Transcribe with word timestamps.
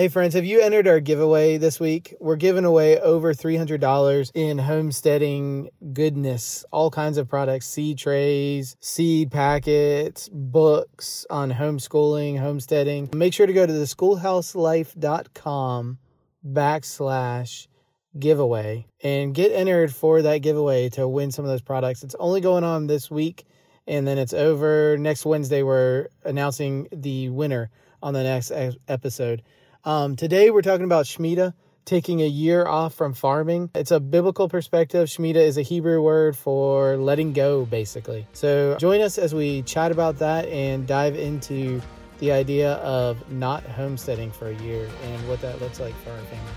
Hey 0.00 0.08
friends, 0.08 0.32
have 0.32 0.46
you 0.46 0.62
entered 0.62 0.88
our 0.88 0.98
giveaway 0.98 1.58
this 1.58 1.78
week? 1.78 2.14
We're 2.20 2.36
giving 2.36 2.64
away 2.64 2.98
over 2.98 3.34
$300 3.34 4.30
in 4.32 4.56
homesteading 4.56 5.68
goodness, 5.92 6.64
all 6.72 6.90
kinds 6.90 7.18
of 7.18 7.28
products, 7.28 7.66
seed 7.66 7.98
trays, 7.98 8.76
seed 8.80 9.30
packets, 9.30 10.30
books 10.32 11.26
on 11.28 11.52
homeschooling, 11.52 12.38
homesteading. 12.38 13.10
Make 13.12 13.34
sure 13.34 13.46
to 13.46 13.52
go 13.52 13.66
to 13.66 13.72
the 13.74 13.84
schoolhouselife.com 13.84 15.98
backslash 16.50 17.66
giveaway 18.18 18.86
and 19.02 19.34
get 19.34 19.52
entered 19.52 19.94
for 19.94 20.22
that 20.22 20.38
giveaway 20.38 20.88
to 20.88 21.06
win 21.06 21.30
some 21.30 21.44
of 21.44 21.50
those 21.50 21.60
products. 21.60 22.02
It's 22.02 22.16
only 22.18 22.40
going 22.40 22.64
on 22.64 22.86
this 22.86 23.10
week 23.10 23.44
and 23.86 24.08
then 24.08 24.16
it's 24.16 24.32
over 24.32 24.96
next 24.96 25.26
Wednesday. 25.26 25.62
We're 25.62 26.08
announcing 26.24 26.88
the 26.90 27.28
winner 27.28 27.68
on 28.02 28.14
the 28.14 28.22
next 28.22 28.50
episode. 28.88 29.42
Um, 29.82 30.14
today 30.14 30.50
we're 30.50 30.60
talking 30.60 30.84
about 30.84 31.06
Shemitah, 31.06 31.54
taking 31.86 32.20
a 32.20 32.26
year 32.26 32.66
off 32.66 32.92
from 32.94 33.14
farming. 33.14 33.70
It's 33.74 33.90
a 33.90 33.98
biblical 33.98 34.46
perspective. 34.46 35.08
Shemitah 35.08 35.36
is 35.36 35.56
a 35.56 35.62
Hebrew 35.62 36.02
word 36.02 36.36
for 36.36 36.98
letting 36.98 37.32
go, 37.32 37.64
basically. 37.64 38.26
So 38.34 38.76
join 38.78 39.00
us 39.00 39.16
as 39.16 39.34
we 39.34 39.62
chat 39.62 39.90
about 39.90 40.18
that 40.18 40.46
and 40.48 40.86
dive 40.86 41.16
into 41.16 41.80
the 42.18 42.30
idea 42.30 42.74
of 42.74 43.32
not 43.32 43.62
homesteading 43.62 44.32
for 44.32 44.48
a 44.48 44.54
year 44.56 44.86
and 45.04 45.28
what 45.28 45.40
that 45.40 45.62
looks 45.62 45.80
like 45.80 45.94
for 46.04 46.10
our 46.10 46.18
family. 46.24 46.52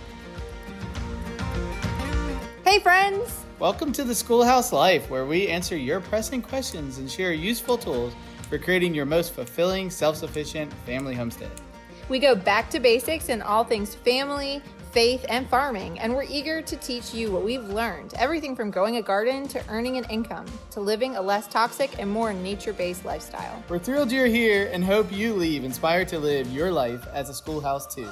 Hey, 2.65 2.79
friends! 2.79 3.45
Welcome 3.57 3.93
to 3.93 4.03
the 4.03 4.15
Schoolhouse 4.15 4.73
Life, 4.73 5.09
where 5.09 5.25
we 5.25 5.47
answer 5.47 5.77
your 5.77 6.01
pressing 6.01 6.41
questions 6.41 6.97
and 6.97 7.09
share 7.09 7.31
useful 7.31 7.77
tools 7.77 8.13
for 8.49 8.57
creating 8.57 8.93
your 8.93 9.05
most 9.05 9.31
fulfilling, 9.31 9.89
self 9.89 10.17
sufficient 10.17 10.73
family 10.85 11.15
homestead. 11.15 11.51
We 12.09 12.19
go 12.19 12.35
back 12.35 12.69
to 12.71 12.81
basics 12.81 13.29
in 13.29 13.41
all 13.41 13.63
things 13.63 13.95
family, 13.95 14.61
faith, 14.91 15.25
and 15.29 15.47
farming, 15.49 15.99
and 15.99 16.13
we're 16.13 16.25
eager 16.29 16.61
to 16.61 16.75
teach 16.75 17.13
you 17.13 17.31
what 17.31 17.43
we've 17.43 17.63
learned 17.63 18.13
everything 18.17 18.55
from 18.57 18.71
growing 18.71 18.97
a 18.97 19.01
garden 19.01 19.47
to 19.47 19.63
earning 19.69 19.97
an 19.97 20.03
income 20.09 20.45
to 20.71 20.81
living 20.81 21.15
a 21.15 21.21
less 21.21 21.47
toxic 21.47 21.97
and 21.99 22.09
more 22.09 22.33
nature 22.33 22.73
based 22.73 23.05
lifestyle. 23.05 23.63
We're 23.69 23.79
thrilled 23.79 24.11
you're 24.11 24.27
here 24.27 24.69
and 24.73 24.83
hope 24.83 25.11
you 25.11 25.33
leave 25.33 25.63
inspired 25.63 26.09
to 26.09 26.19
live 26.19 26.51
your 26.51 26.71
life 26.71 27.07
as 27.13 27.29
a 27.29 27.33
schoolhouse 27.33 27.93
too. 27.93 28.09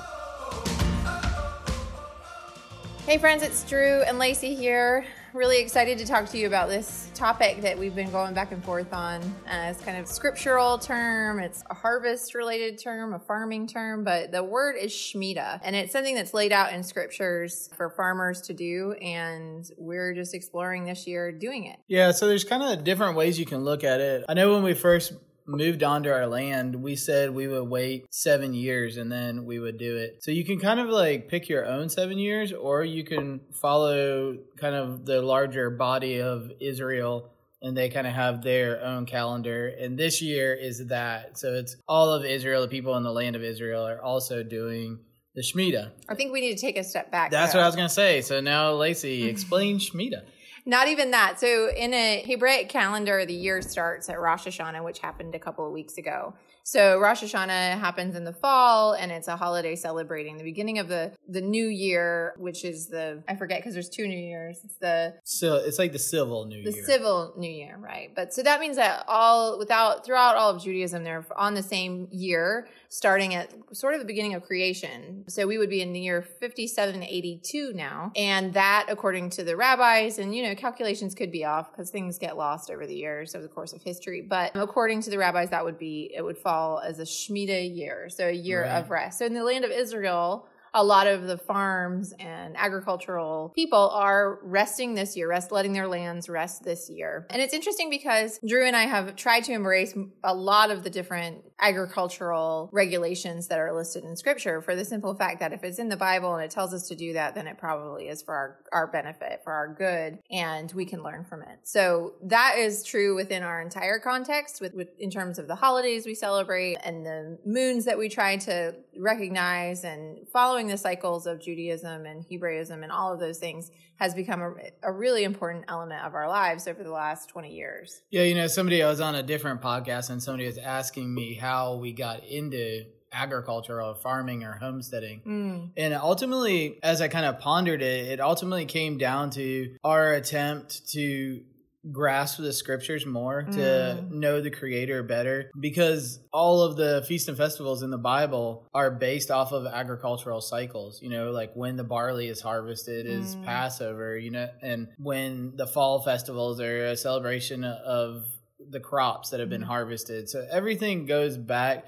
Hey, 3.05 3.17
friends, 3.17 3.43
it's 3.43 3.63
Drew 3.65 4.03
and 4.03 4.17
Lacey 4.17 4.55
here 4.55 5.05
really 5.33 5.59
excited 5.59 5.97
to 5.97 6.05
talk 6.05 6.27
to 6.27 6.37
you 6.37 6.47
about 6.47 6.67
this 6.67 7.09
topic 7.13 7.61
that 7.61 7.77
we've 7.77 7.95
been 7.95 8.11
going 8.11 8.33
back 8.33 8.51
and 8.51 8.63
forth 8.63 8.91
on. 8.93 9.21
Uh, 9.47 9.69
it's 9.69 9.81
kind 9.81 9.97
of 9.97 10.07
scriptural 10.07 10.77
term. 10.77 11.39
It's 11.39 11.63
a 11.69 11.73
harvest 11.73 12.35
related 12.35 12.77
term, 12.77 13.13
a 13.13 13.19
farming 13.19 13.67
term, 13.67 14.03
but 14.03 14.31
the 14.31 14.43
word 14.43 14.75
is 14.75 14.91
Shemitah. 14.91 15.61
And 15.63 15.75
it's 15.75 15.93
something 15.93 16.15
that's 16.15 16.33
laid 16.33 16.51
out 16.51 16.73
in 16.73 16.83
scriptures 16.83 17.69
for 17.77 17.89
farmers 17.89 18.41
to 18.41 18.53
do. 18.53 18.93
And 19.01 19.69
we're 19.77 20.13
just 20.13 20.33
exploring 20.33 20.85
this 20.85 21.07
year 21.07 21.31
doing 21.31 21.65
it. 21.65 21.79
Yeah. 21.87 22.11
So 22.11 22.27
there's 22.27 22.43
kind 22.43 22.63
of 22.63 22.83
different 22.83 23.15
ways 23.15 23.39
you 23.39 23.45
can 23.45 23.63
look 23.63 23.83
at 23.83 24.01
it. 24.01 24.25
I 24.27 24.33
know 24.33 24.53
when 24.53 24.63
we 24.63 24.73
first 24.73 25.13
moved 25.51 25.83
onto 25.83 26.09
our 26.09 26.27
land, 26.27 26.75
we 26.75 26.95
said 26.95 27.31
we 27.31 27.47
would 27.47 27.67
wait 27.67 28.05
seven 28.09 28.53
years 28.53 28.97
and 28.97 29.11
then 29.11 29.45
we 29.45 29.59
would 29.59 29.77
do 29.77 29.97
it. 29.97 30.23
So 30.23 30.31
you 30.31 30.45
can 30.45 30.59
kind 30.59 30.79
of 30.79 30.89
like 30.89 31.27
pick 31.27 31.49
your 31.49 31.65
own 31.65 31.89
seven 31.89 32.17
years, 32.17 32.53
or 32.53 32.83
you 32.83 33.03
can 33.03 33.41
follow 33.53 34.37
kind 34.57 34.75
of 34.75 35.05
the 35.05 35.21
larger 35.21 35.69
body 35.69 36.21
of 36.21 36.51
Israel 36.59 37.31
and 37.61 37.77
they 37.77 37.89
kind 37.89 38.07
of 38.07 38.13
have 38.13 38.41
their 38.41 38.83
own 38.83 39.05
calendar. 39.05 39.67
And 39.67 39.97
this 39.97 40.21
year 40.21 40.53
is 40.53 40.87
that. 40.87 41.37
So 41.37 41.53
it's 41.53 41.75
all 41.87 42.11
of 42.11 42.25
Israel, 42.25 42.61
the 42.61 42.67
people 42.67 42.97
in 42.97 43.03
the 43.03 43.11
land 43.11 43.35
of 43.35 43.43
Israel 43.43 43.87
are 43.87 44.01
also 44.01 44.43
doing 44.43 44.99
the 45.35 45.41
Shemitah. 45.41 45.91
I 46.09 46.15
think 46.15 46.33
we 46.33 46.41
need 46.41 46.55
to 46.55 46.61
take 46.61 46.77
a 46.77 46.83
step 46.83 47.11
back. 47.11 47.31
That's 47.31 47.53
though. 47.53 47.59
what 47.59 47.63
I 47.63 47.67
was 47.67 47.75
going 47.75 47.87
to 47.87 47.93
say. 47.93 48.21
So 48.21 48.41
now, 48.41 48.71
Lacey, 48.73 49.23
explain 49.29 49.77
Shemitah. 49.77 50.23
Not 50.65 50.87
even 50.87 51.11
that. 51.11 51.39
So 51.39 51.69
in 51.69 51.93
a 51.93 52.23
Hebraic 52.25 52.69
calendar, 52.69 53.25
the 53.25 53.33
year 53.33 53.61
starts 53.61 54.09
at 54.09 54.19
Rosh 54.19 54.47
Hashanah, 54.47 54.83
which 54.83 54.99
happened 54.99 55.35
a 55.35 55.39
couple 55.39 55.65
of 55.65 55.71
weeks 55.71 55.97
ago. 55.97 56.33
So 56.63 56.99
Rosh 56.99 57.23
Hashanah 57.23 57.79
happens 57.79 58.15
in 58.15 58.23
the 58.23 58.33
fall 58.33 58.93
and 58.93 59.11
it's 59.11 59.27
a 59.27 59.35
holiday 59.35 59.75
celebrating 59.75 60.37
the 60.37 60.43
beginning 60.43 60.77
of 60.79 60.87
the 60.87 61.11
the 61.27 61.41
new 61.41 61.67
year, 61.67 62.35
which 62.37 62.63
is 62.63 62.87
the 62.87 63.23
I 63.27 63.35
forget 63.35 63.59
because 63.59 63.73
there's 63.73 63.89
two 63.89 64.07
new 64.07 64.17
years. 64.17 64.59
It's 64.63 64.75
the 64.75 65.15
so 65.23 65.55
it's 65.55 65.79
like 65.79 65.91
the 65.91 65.99
civil 65.99 66.45
new 66.45 66.63
the 66.63 66.71
year. 66.71 66.81
The 66.81 66.87
civil 66.87 67.33
new 67.35 67.49
year, 67.49 67.77
right? 67.79 68.11
But 68.15 68.33
so 68.33 68.43
that 68.43 68.59
means 68.59 68.75
that 68.75 69.05
all 69.07 69.57
without 69.57 70.05
throughout 70.05 70.35
all 70.35 70.51
of 70.51 70.63
Judaism 70.63 71.03
they're 71.03 71.25
on 71.35 71.55
the 71.55 71.63
same 71.63 72.07
year 72.11 72.67
starting 72.91 73.33
at 73.33 73.49
sort 73.71 73.93
of 73.93 74.01
the 74.01 74.05
beginning 74.05 74.33
of 74.33 74.43
creation. 74.43 75.23
So 75.29 75.47
we 75.47 75.57
would 75.57 75.69
be 75.69 75.81
in 75.81 75.93
the 75.93 76.01
year 76.01 76.21
5782 76.21 77.71
now. 77.73 78.11
And 78.17 78.53
that 78.53 78.87
according 78.89 79.29
to 79.31 79.45
the 79.45 79.55
rabbis 79.55 80.19
and 80.19 80.35
you 80.35 80.43
know 80.43 80.55
calculations 80.55 81.15
could 81.15 81.31
be 81.31 81.45
off 81.45 81.71
because 81.71 81.89
things 81.89 82.17
get 82.17 82.35
lost 82.35 82.69
over 82.69 82.85
the 82.85 82.93
years 82.93 83.33
over 83.33 83.43
the 83.43 83.49
course 83.49 83.71
of 83.71 83.81
history, 83.81 84.21
but 84.21 84.51
according 84.55 85.01
to 85.03 85.09
the 85.09 85.17
rabbis 85.17 85.51
that 85.51 85.63
would 85.63 85.79
be 85.79 86.11
it 86.13 86.21
would 86.21 86.37
fall 86.37 86.79
as 86.79 86.99
a 86.99 87.03
Shemitah 87.03 87.73
year, 87.73 88.09
so 88.09 88.27
a 88.27 88.33
year 88.33 88.63
right. 88.63 88.79
of 88.79 88.89
rest. 88.91 89.19
So 89.19 89.25
in 89.25 89.33
the 89.33 89.43
land 89.45 89.63
of 89.63 89.71
Israel, 89.71 90.49
a 90.73 90.83
lot 90.83 91.07
of 91.07 91.23
the 91.23 91.37
farms 91.37 92.13
and 92.19 92.55
agricultural 92.57 93.51
people 93.55 93.89
are 93.89 94.39
resting 94.43 94.95
this 94.95 95.17
year, 95.17 95.27
rest 95.27 95.51
letting 95.51 95.73
their 95.73 95.87
lands 95.87 96.29
rest 96.29 96.63
this 96.63 96.89
year. 96.89 97.25
And 97.29 97.41
it's 97.41 97.53
interesting 97.53 97.89
because 97.89 98.39
Drew 98.47 98.65
and 98.65 98.75
I 98.75 98.83
have 98.83 99.15
tried 99.15 99.43
to 99.45 99.53
embrace 99.53 99.93
a 100.23 100.33
lot 100.33 100.71
of 100.71 100.83
the 100.83 100.89
different 100.89 101.43
agricultural 101.59 102.69
regulations 102.71 103.47
that 103.47 103.59
are 103.59 103.73
listed 103.73 104.03
in 104.03 104.15
scripture 104.15 104.61
for 104.61 104.75
the 104.75 104.85
simple 104.85 105.13
fact 105.13 105.39
that 105.39 105.53
if 105.53 105.63
it's 105.63 105.77
in 105.77 105.89
the 105.89 105.97
Bible 105.97 106.33
and 106.35 106.43
it 106.43 106.51
tells 106.51 106.73
us 106.73 106.87
to 106.87 106.95
do 106.95 107.13
that, 107.13 107.35
then 107.35 107.47
it 107.47 107.57
probably 107.57 108.07
is 108.07 108.21
for 108.21 108.33
our, 108.33 108.57
our 108.71 108.87
benefit, 108.87 109.41
for 109.43 109.53
our 109.53 109.73
good, 109.73 110.19
and 110.31 110.71
we 110.71 110.85
can 110.85 111.03
learn 111.03 111.25
from 111.25 111.41
it. 111.43 111.59
So 111.63 112.13
that 112.23 112.55
is 112.57 112.83
true 112.83 113.15
within 113.15 113.43
our 113.43 113.61
entire 113.61 113.99
context 113.99 114.61
with, 114.61 114.73
with 114.73 114.89
in 114.99 115.11
terms 115.11 115.37
of 115.37 115.47
the 115.47 115.55
holidays 115.55 116.05
we 116.05 116.15
celebrate 116.15 116.77
and 116.83 117.05
the 117.05 117.37
moons 117.45 117.85
that 117.85 117.97
we 117.97 118.09
try 118.09 118.37
to 118.37 118.75
recognize 118.97 119.83
and 119.83 120.27
following 120.29 120.60
the 120.67 120.77
cycles 120.77 121.27
of 121.27 121.41
Judaism 121.41 122.05
and 122.05 122.23
Hebraism 122.23 122.83
and 122.83 122.91
all 122.91 123.13
of 123.13 123.19
those 123.19 123.37
things 123.37 123.71
has 123.95 124.13
become 124.15 124.41
a, 124.41 124.53
a 124.83 124.91
really 124.91 125.23
important 125.23 125.65
element 125.67 126.03
of 126.05 126.15
our 126.15 126.27
lives 126.27 126.67
over 126.67 126.83
the 126.83 126.91
last 126.91 127.29
20 127.29 127.53
years. 127.53 128.01
Yeah, 128.09 128.23
you 128.23 128.35
know, 128.35 128.47
somebody 128.47 128.81
I 128.81 128.89
was 128.89 129.01
on 129.01 129.15
a 129.15 129.23
different 129.23 129.61
podcast 129.61 130.09
and 130.09 130.21
somebody 130.21 130.45
was 130.45 130.57
asking 130.57 131.13
me 131.13 131.35
how 131.35 131.75
we 131.75 131.93
got 131.93 132.23
into 132.23 132.85
agriculture 133.11 133.81
or 133.81 133.95
farming 133.95 134.43
or 134.43 134.53
homesteading. 134.53 135.21
Mm. 135.25 135.71
And 135.77 135.93
ultimately, 135.93 136.79
as 136.81 137.01
I 137.01 137.07
kind 137.07 137.25
of 137.25 137.39
pondered 137.39 137.81
it, 137.81 138.07
it 138.07 138.19
ultimately 138.19 138.65
came 138.65 138.97
down 138.97 139.31
to 139.31 139.75
our 139.83 140.13
attempt 140.13 140.89
to 140.93 141.43
grasp 141.89 142.37
the 142.37 142.53
scriptures 142.53 143.07
more 143.07 143.41
to 143.41 143.57
mm. 143.57 144.11
know 144.11 144.39
the 144.39 144.51
creator 144.51 145.01
better 145.01 145.49
because 145.59 146.19
all 146.31 146.61
of 146.61 146.75
the 146.75 147.03
feasts 147.07 147.27
and 147.27 147.35
festivals 147.35 147.81
in 147.81 147.89
the 147.89 147.97
bible 147.97 148.67
are 148.71 148.91
based 148.91 149.31
off 149.31 149.51
of 149.51 149.65
agricultural 149.65 150.41
cycles 150.41 151.01
you 151.01 151.09
know 151.09 151.31
like 151.31 151.51
when 151.55 151.77
the 151.77 151.83
barley 151.83 152.27
is 152.27 152.39
harvested 152.39 153.07
is 153.07 153.35
mm. 153.35 153.43
passover 153.45 154.15
you 154.15 154.29
know 154.29 154.47
and 154.61 154.89
when 154.99 155.53
the 155.55 155.65
fall 155.65 156.03
festivals 156.03 156.61
are 156.61 156.85
a 156.85 156.95
celebration 156.95 157.63
of 157.63 158.25
the 158.69 158.79
crops 158.79 159.31
that 159.31 159.39
have 159.39 159.49
been 159.49 159.63
mm. 159.63 159.67
harvested 159.67 160.29
so 160.29 160.45
everything 160.51 161.07
goes 161.07 161.35
back 161.35 161.85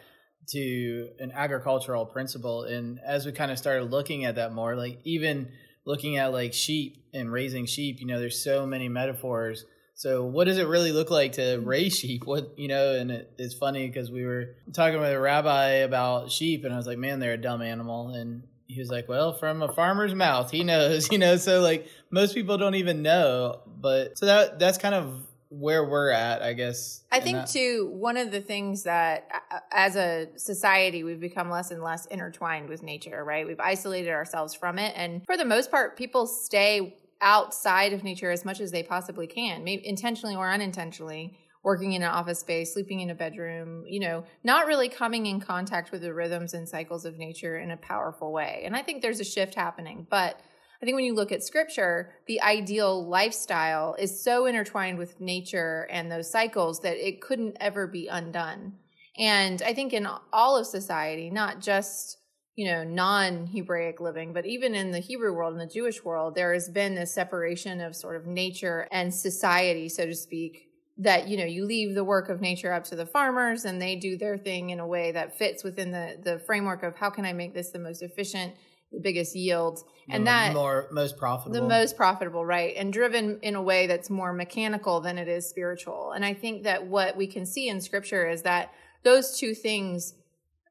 to 0.50 1.10
an 1.20 1.32
agricultural 1.32 2.08
principle 2.08 2.64
and 2.64 3.00
as 3.06 3.28
we 3.28 3.32
kind 3.32 3.52
of 3.52 3.60
started 3.60 3.92
looking 3.92 4.26
at 4.26 4.36
that 4.36 4.52
more 4.54 4.76
like 4.76 4.98
even 5.04 5.52
looking 5.86 6.18
at 6.18 6.34
like 6.34 6.52
sheep 6.52 6.96
and 7.14 7.32
raising 7.32 7.68
sheep 7.68 7.98
you 8.00 8.08
know 8.08 8.20
there's 8.20 8.44
so 8.44 8.66
many 8.66 8.90
metaphors 8.90 9.66
so, 9.96 10.26
what 10.26 10.46
does 10.46 10.58
it 10.58 10.68
really 10.68 10.92
look 10.92 11.12
like 11.12 11.34
to 11.34 11.58
raise 11.58 11.98
sheep? 11.98 12.26
What 12.26 12.58
you 12.58 12.68
know, 12.68 12.96
and 12.96 13.12
it, 13.12 13.32
it's 13.38 13.54
funny 13.54 13.88
because 13.88 14.10
we 14.10 14.26
were 14.26 14.56
talking 14.74 15.00
with 15.00 15.12
a 15.12 15.20
rabbi 15.20 15.70
about 15.78 16.32
sheep, 16.32 16.66
and 16.66 16.74
I 16.74 16.78
was 16.78 16.88
like, 16.88 16.98
"Man, 16.98 17.20
they're 17.20 17.34
a 17.34 17.38
dumb 17.38 17.62
animal," 17.62 18.10
and 18.10 18.44
he 18.68 18.80
was 18.80 18.90
like, 18.90 19.08
"Well, 19.08 19.34
from 19.34 19.62
a 19.62 19.72
farmer's 19.72 20.16
mouth, 20.16 20.50
he 20.50 20.64
knows." 20.64 21.08
You 21.12 21.20
know, 21.20 21.36
so 21.36 21.62
like 21.62 21.88
most 22.10 22.34
people 22.34 22.58
don't 22.58 22.76
even 22.76 23.04
know, 23.04 23.62
but 23.68 24.18
so 24.18 24.26
that 24.26 24.58
that's 24.58 24.80
kind 24.80 24.96
of 24.96 25.28
where 25.50 25.88
we're 25.88 26.10
at, 26.10 26.42
I 26.42 26.54
guess. 26.54 27.04
I 27.12 27.20
think 27.20 27.38
that. 27.38 27.50
too. 27.50 27.92
One 27.94 28.18
of 28.18 28.32
the 28.32 28.42
things 28.42 28.84
that, 28.84 29.28
as 29.72 29.96
a 29.96 30.28
society, 30.38 31.04
we've 31.04 31.20
become 31.20 31.52
less 31.52 31.70
and 31.70 31.84
less 31.84 32.08
intertwined 32.08 32.68
with 32.68 32.82
nature. 32.82 33.24
Right? 33.24 33.46
We've 33.46 33.60
isolated 33.60 34.10
ourselves 34.10 34.56
from 34.56 34.80
it, 34.80 34.94
and 34.96 35.24
for 35.28 35.38
the 35.38 35.46
most 35.46 35.70
part, 35.70 35.96
people 35.98 36.26
stay 36.26 36.98
outside 37.24 37.94
of 37.94 38.04
nature 38.04 38.30
as 38.30 38.46
much 38.46 38.60
as 38.60 38.72
they 38.72 38.84
possibly 38.84 39.26
can, 39.26 39.64
maybe 39.64 39.88
intentionally 39.88 40.36
or 40.36 40.52
unintentionally, 40.52 41.36
working 41.64 41.94
in 41.94 42.04
an 42.04 42.10
office 42.10 42.40
space, 42.40 42.74
sleeping 42.74 43.00
in 43.00 43.10
a 43.10 43.16
bedroom, 43.16 43.86
you 43.88 44.00
know, 44.00 44.26
not 44.44 44.68
really 44.68 44.90
coming 44.90 45.26
in 45.26 45.40
contact 45.40 45.92
with 45.92 46.02
the 46.02 46.14
rhythms 46.14 46.54
and 46.54 46.68
cycles 46.68 47.06
of 47.06 47.18
nature 47.18 47.58
in 47.58 47.72
a 47.72 47.78
powerful 47.78 48.34
way. 48.34 48.62
And 48.66 48.76
I 48.76 48.84
think 48.84 49.02
there's 49.02 49.22
a 49.22 49.26
shift 49.26 49.56
happening. 49.56 50.06
But 50.10 50.40
I 50.82 50.86
think 50.86 50.96
when 50.96 51.06
you 51.06 51.16
look 51.16 51.32
at 51.32 51.44
scripture, 51.44 52.12
the 52.28 52.42
ideal 52.42 53.08
lifestyle 53.08 53.96
is 53.98 54.22
so 54.22 54.46
intertwined 54.46 54.98
with 54.98 55.22
nature 55.22 55.88
and 55.90 56.12
those 56.12 56.30
cycles 56.30 56.82
that 56.82 56.98
it 56.98 57.22
couldn't 57.22 57.56
ever 57.62 57.88
be 57.88 58.10
undone. 58.10 58.74
And 59.18 59.62
I 59.62 59.74
think 59.74 59.94
in 59.94 60.06
all 60.34 60.58
of 60.58 60.68
society, 60.68 61.30
not 61.30 61.62
just 61.62 62.18
you 62.56 62.66
know, 62.66 62.84
non 62.84 63.48
Hebraic 63.48 64.00
living, 64.00 64.34
but 64.34 64.46
even 64.46 64.76
in 64.76 64.92
the 64.92 65.00
Hebrew 65.00 65.34
world, 65.34 65.54
in 65.54 65.60
the 65.60 65.66
Jewish 65.66 66.04
world, 66.04 66.36
there 66.36 66.54
has 66.54 66.70
been 66.70 66.96
this 66.96 67.14
separation 67.14 67.82
of 67.82 67.96
sort 67.96 68.16
of 68.16 68.28
nature 68.28 68.88
and 68.92 69.14
society, 69.14 69.90
so 69.90 70.06
to 70.06 70.14
speak, 70.14 70.70
that, 70.98 71.28
you 71.28 71.38
know, 71.38 71.46
you 71.46 71.66
leave 71.66 71.96
the 71.96 72.04
work 72.04 72.30
of 72.30 72.42
nature 72.42 72.72
up 72.72 72.84
to 72.86 72.96
the 72.96 73.08
farmers 73.08 73.66
and 73.66 73.82
they 73.82 73.96
do 73.96 74.16
their 74.18 74.38
thing 74.38 74.70
in 74.70 74.80
a 74.80 74.86
way 74.86 75.12
that 75.12 75.38
fits 75.38 75.64
within 75.64 75.92
the, 75.92 76.20
the 76.24 76.40
framework 76.40 76.84
of 76.84 76.96
how 76.96 77.10
can 77.10 77.26
I 77.26 77.34
make 77.34 77.56
this 77.56 77.72
the 77.72 77.80
most 77.80 78.04
efficient, 78.04 78.54
the 78.92 79.00
biggest 79.00 79.36
yield. 79.36 79.80
And 80.08 80.28
the 80.28 80.30
that 80.30 80.54
more 80.54 80.90
most 80.92 81.18
profitable. 81.18 81.60
the 81.60 81.68
most 81.68 81.98
profitable, 81.98 82.46
right? 82.46 82.76
And 82.78 82.94
driven 82.94 83.40
in 83.42 83.56
a 83.56 83.62
way 83.64 83.88
that's 83.88 84.12
more 84.12 84.34
mechanical 84.34 85.02
than 85.02 85.18
it 85.18 85.28
is 85.28 85.50
spiritual. 85.50 86.12
And 86.12 86.24
I 86.24 86.36
think 86.36 86.64
that 86.64 86.86
what 86.86 87.18
we 87.18 87.26
can 87.26 87.48
see 87.48 87.70
in 87.70 87.82
scripture 87.82 88.30
is 88.30 88.44
that 88.44 88.72
those 89.04 89.40
two 89.40 89.56
things 89.56 90.14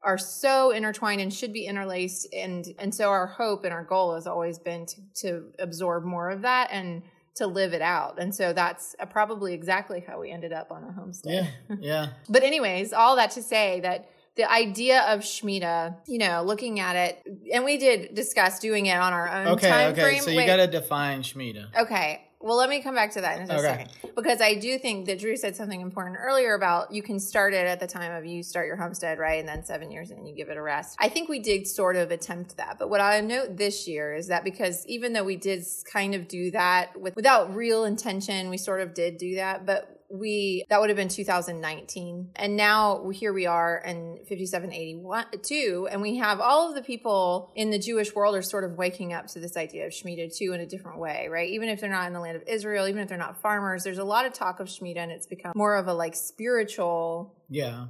are 0.03 0.17
so 0.17 0.71
intertwined 0.71 1.21
and 1.21 1.33
should 1.33 1.53
be 1.53 1.65
interlaced 1.65 2.27
and 2.33 2.73
and 2.79 2.93
so 2.93 3.09
our 3.09 3.25
hope 3.27 3.63
and 3.63 3.73
our 3.73 3.83
goal 3.83 4.15
has 4.15 4.27
always 4.27 4.59
been 4.59 4.85
to, 4.85 5.01
to 5.15 5.43
absorb 5.59 6.03
more 6.03 6.29
of 6.29 6.41
that 6.41 6.69
and 6.71 7.01
to 7.35 7.47
live 7.47 7.73
it 7.73 7.81
out 7.81 8.19
and 8.21 8.33
so 8.35 8.53
that's 8.53 8.95
uh, 8.99 9.05
probably 9.05 9.53
exactly 9.53 10.03
how 10.05 10.19
we 10.19 10.29
ended 10.31 10.51
up 10.53 10.71
on 10.71 10.83
a 10.83 10.91
homestead 10.91 11.49
Yeah, 11.69 11.75
yeah. 11.79 12.07
but 12.29 12.43
anyways 12.43 12.93
all 12.93 13.15
that 13.15 13.31
to 13.31 13.41
say 13.41 13.79
that 13.81 14.09
the 14.35 14.51
idea 14.51 15.01
of 15.03 15.19
Shemitah, 15.19 15.97
you 16.07 16.17
know, 16.17 16.41
looking 16.43 16.79
at 16.79 16.95
it, 16.95 17.21
and 17.53 17.63
we 17.63 17.77
did 17.77 18.15
discuss 18.15 18.57
doing 18.59 18.87
it 18.87 18.97
on 18.97 19.13
our 19.13 19.29
own 19.31 19.47
Okay, 19.49 19.69
time 19.69 19.91
okay. 19.91 20.01
frame. 20.01 20.21
So 20.23 20.31
you 20.31 20.43
got 20.47 20.55
to 20.55 20.65
define 20.65 21.21
Shemitah. 21.21 21.67
Okay. 21.81 22.23
Well, 22.43 22.57
let 22.57 22.69
me 22.69 22.81
come 22.81 22.93
back 22.93 23.11
to 23.13 23.21
that 23.21 23.39
in 23.39 23.47
just 23.47 23.57
a 23.57 23.61
second 23.61 23.89
because 24.17 24.41
I 24.41 24.55
do 24.55 24.77
think 24.77 25.05
that 25.05 25.17
Drew 25.17 25.37
said 25.37 25.55
something 25.55 25.79
important 25.79 26.17
earlier 26.19 26.55
about 26.55 26.91
you 26.91 27.01
can 27.01 27.17
start 27.17 27.53
it 27.53 27.65
at 27.65 27.79
the 27.79 27.87
time 27.87 28.11
of 28.11 28.25
you 28.25 28.43
start 28.43 28.67
your 28.67 28.75
homestead, 28.75 29.17
right? 29.17 29.39
And 29.39 29.47
then 29.47 29.63
seven 29.63 29.89
years 29.91 30.11
and 30.11 30.27
you 30.27 30.35
give 30.35 30.49
it 30.49 30.57
a 30.57 30.61
rest. 30.61 30.97
I 30.99 31.07
think 31.07 31.29
we 31.29 31.39
did 31.39 31.65
sort 31.65 31.95
of 31.95 32.11
attempt 32.11 32.57
that. 32.57 32.77
But 32.77 32.89
what 32.89 32.99
I 32.99 33.21
note 33.21 33.55
this 33.55 33.87
year 33.87 34.13
is 34.13 34.27
that 34.27 34.43
because 34.43 34.85
even 34.87 35.13
though 35.13 35.23
we 35.23 35.37
did 35.37 35.63
kind 35.89 36.13
of 36.13 36.27
do 36.27 36.51
that 36.51 36.99
with, 36.99 37.15
without 37.15 37.55
real 37.55 37.85
intention, 37.85 38.49
we 38.49 38.57
sort 38.57 38.81
of 38.81 38.93
did 38.93 39.17
do 39.17 39.35
that. 39.35 39.65
But 39.65 40.02
we 40.09 40.65
that 40.69 40.79
would 40.79 40.89
have 40.89 40.97
been 40.97 41.07
2019 41.09 42.29
and 42.35 42.55
now 42.55 43.09
here 43.09 43.33
we 43.33 43.45
are 43.45 43.81
in 43.85 44.17
5782 44.29 45.87
and 45.91 46.01
we 46.01 46.17
have 46.17 46.39
all 46.39 46.69
of 46.69 46.75
the 46.75 46.81
people 46.81 47.51
in 47.55 47.69
the 47.71 47.79
jewish 47.79 48.13
world 48.15 48.35
are 48.35 48.41
sort 48.41 48.63
of 48.63 48.73
waking 48.77 49.13
up 49.13 49.27
to 49.27 49.39
this 49.39 49.57
idea 49.57 49.85
of 49.85 49.91
shemitah 49.91 50.35
too 50.35 50.53
in 50.53 50.59
a 50.61 50.65
different 50.65 50.99
way 50.99 51.27
right 51.29 51.49
even 51.49 51.69
if 51.69 51.79
they're 51.81 51.89
not 51.89 52.07
in 52.07 52.13
the 52.13 52.19
land 52.19 52.35
of 52.35 52.43
israel 52.47 52.87
even 52.87 53.01
if 53.01 53.09
they're 53.09 53.17
not 53.17 53.41
farmers 53.41 53.83
there's 53.83 53.97
a 53.97 54.03
lot 54.03 54.25
of 54.25 54.33
talk 54.33 54.59
of 54.59 54.67
shemitah 54.67 54.97
and 54.97 55.11
it's 55.11 55.25
become 55.27 55.51
more 55.55 55.75
of 55.75 55.87
a 55.87 55.93
like 55.93 56.15
spiritual 56.15 57.33
Yeah. 57.49 57.87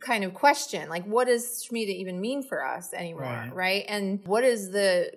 kind 0.00 0.24
of 0.24 0.34
question 0.34 0.88
like 0.88 1.04
what 1.04 1.26
does 1.28 1.66
shemitah 1.70 1.94
even 1.96 2.20
mean 2.20 2.42
for 2.42 2.64
us 2.64 2.92
anymore 2.92 3.22
Right. 3.22 3.54
right, 3.54 3.84
and 3.88 4.20
what 4.26 4.44
is 4.44 4.70
the 4.70 5.10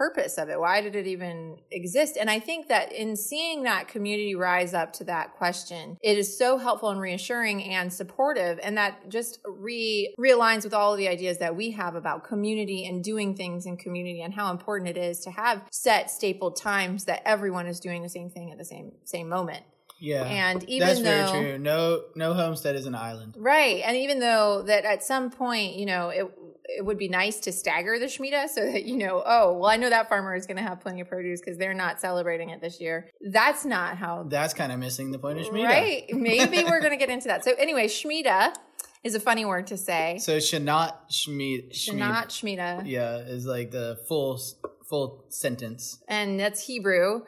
purpose 0.00 0.38
of 0.38 0.48
it 0.48 0.58
why 0.58 0.80
did 0.80 0.96
it 0.96 1.06
even 1.06 1.58
exist 1.70 2.16
and 2.18 2.30
i 2.30 2.38
think 2.40 2.68
that 2.68 2.90
in 2.90 3.14
seeing 3.14 3.64
that 3.64 3.86
community 3.86 4.34
rise 4.34 4.72
up 4.72 4.94
to 4.94 5.04
that 5.04 5.34
question 5.34 5.98
it 6.02 6.16
is 6.16 6.38
so 6.38 6.56
helpful 6.56 6.88
and 6.88 6.98
reassuring 7.02 7.62
and 7.64 7.92
supportive 7.92 8.58
and 8.62 8.78
that 8.78 9.10
just 9.10 9.40
re 9.46 10.14
realigns 10.18 10.64
with 10.64 10.72
all 10.72 10.92
of 10.92 10.98
the 10.98 11.06
ideas 11.06 11.36
that 11.36 11.54
we 11.54 11.70
have 11.72 11.94
about 11.96 12.24
community 12.24 12.86
and 12.86 13.04
doing 13.04 13.36
things 13.36 13.66
in 13.66 13.76
community 13.76 14.22
and 14.22 14.32
how 14.32 14.50
important 14.50 14.88
it 14.88 14.96
is 14.96 15.20
to 15.20 15.30
have 15.30 15.60
set 15.70 16.10
stapled 16.10 16.56
times 16.56 17.04
that 17.04 17.20
everyone 17.26 17.66
is 17.66 17.78
doing 17.78 18.02
the 18.02 18.08
same 18.08 18.30
thing 18.30 18.50
at 18.50 18.56
the 18.56 18.64
same 18.64 18.92
same 19.04 19.28
moment 19.28 19.62
Yeah. 19.98 20.24
and 20.24 20.64
even 20.64 20.88
That's 20.88 21.00
though 21.02 21.32
very 21.32 21.44
true. 21.50 21.58
No, 21.58 22.04
no 22.14 22.32
homestead 22.32 22.74
is 22.74 22.86
an 22.86 22.94
island. 22.94 23.36
Right. 23.38 23.82
And 23.84 23.94
even 23.98 24.18
though 24.18 24.62
that 24.62 24.86
at 24.86 25.02
some 25.02 25.30
point, 25.30 25.74
you 25.76 25.84
know, 25.84 26.08
it 26.08 26.24
it 26.64 26.84
would 26.84 26.98
be 26.98 27.08
nice 27.08 27.40
to 27.40 27.52
stagger 27.52 27.98
the 27.98 28.06
Shemitah 28.06 28.48
so 28.48 28.72
that, 28.72 28.84
you 28.84 28.96
know, 28.96 29.22
oh, 29.24 29.54
well, 29.54 29.70
I 29.70 29.76
know 29.76 29.90
that 29.90 30.08
farmer 30.08 30.34
is 30.34 30.46
going 30.46 30.56
to 30.56 30.62
have 30.62 30.80
plenty 30.80 31.00
of 31.00 31.08
produce 31.08 31.40
because 31.40 31.58
they're 31.58 31.74
not 31.74 32.00
celebrating 32.00 32.50
it 32.50 32.60
this 32.60 32.80
year. 32.80 33.10
That's 33.20 33.64
not 33.64 33.96
how. 33.96 34.24
That's 34.28 34.54
kind 34.54 34.72
of 34.72 34.78
missing 34.78 35.10
the 35.10 35.18
point 35.18 35.40
of 35.40 35.46
Shemitah. 35.46 35.64
Right. 35.64 36.04
Maybe 36.12 36.64
we're 36.64 36.80
going 36.80 36.92
to 36.92 36.96
get 36.96 37.10
into 37.10 37.28
that. 37.28 37.44
So, 37.44 37.52
anyway, 37.58 37.86
Shemitah 37.86 38.54
is 39.02 39.14
a 39.14 39.20
funny 39.20 39.44
word 39.44 39.66
to 39.68 39.76
say. 39.76 40.18
So 40.18 40.36
Shanat 40.36 40.94
Shmit 41.10 41.72
Shanat 41.72 42.26
Shemitah. 42.26 42.82
Yeah, 42.84 43.16
is 43.16 43.46
like 43.46 43.70
the 43.70 43.98
full 44.06 44.40
full 44.88 45.24
sentence. 45.28 46.02
And 46.08 46.38
that's 46.38 46.66
Hebrew 46.66 47.22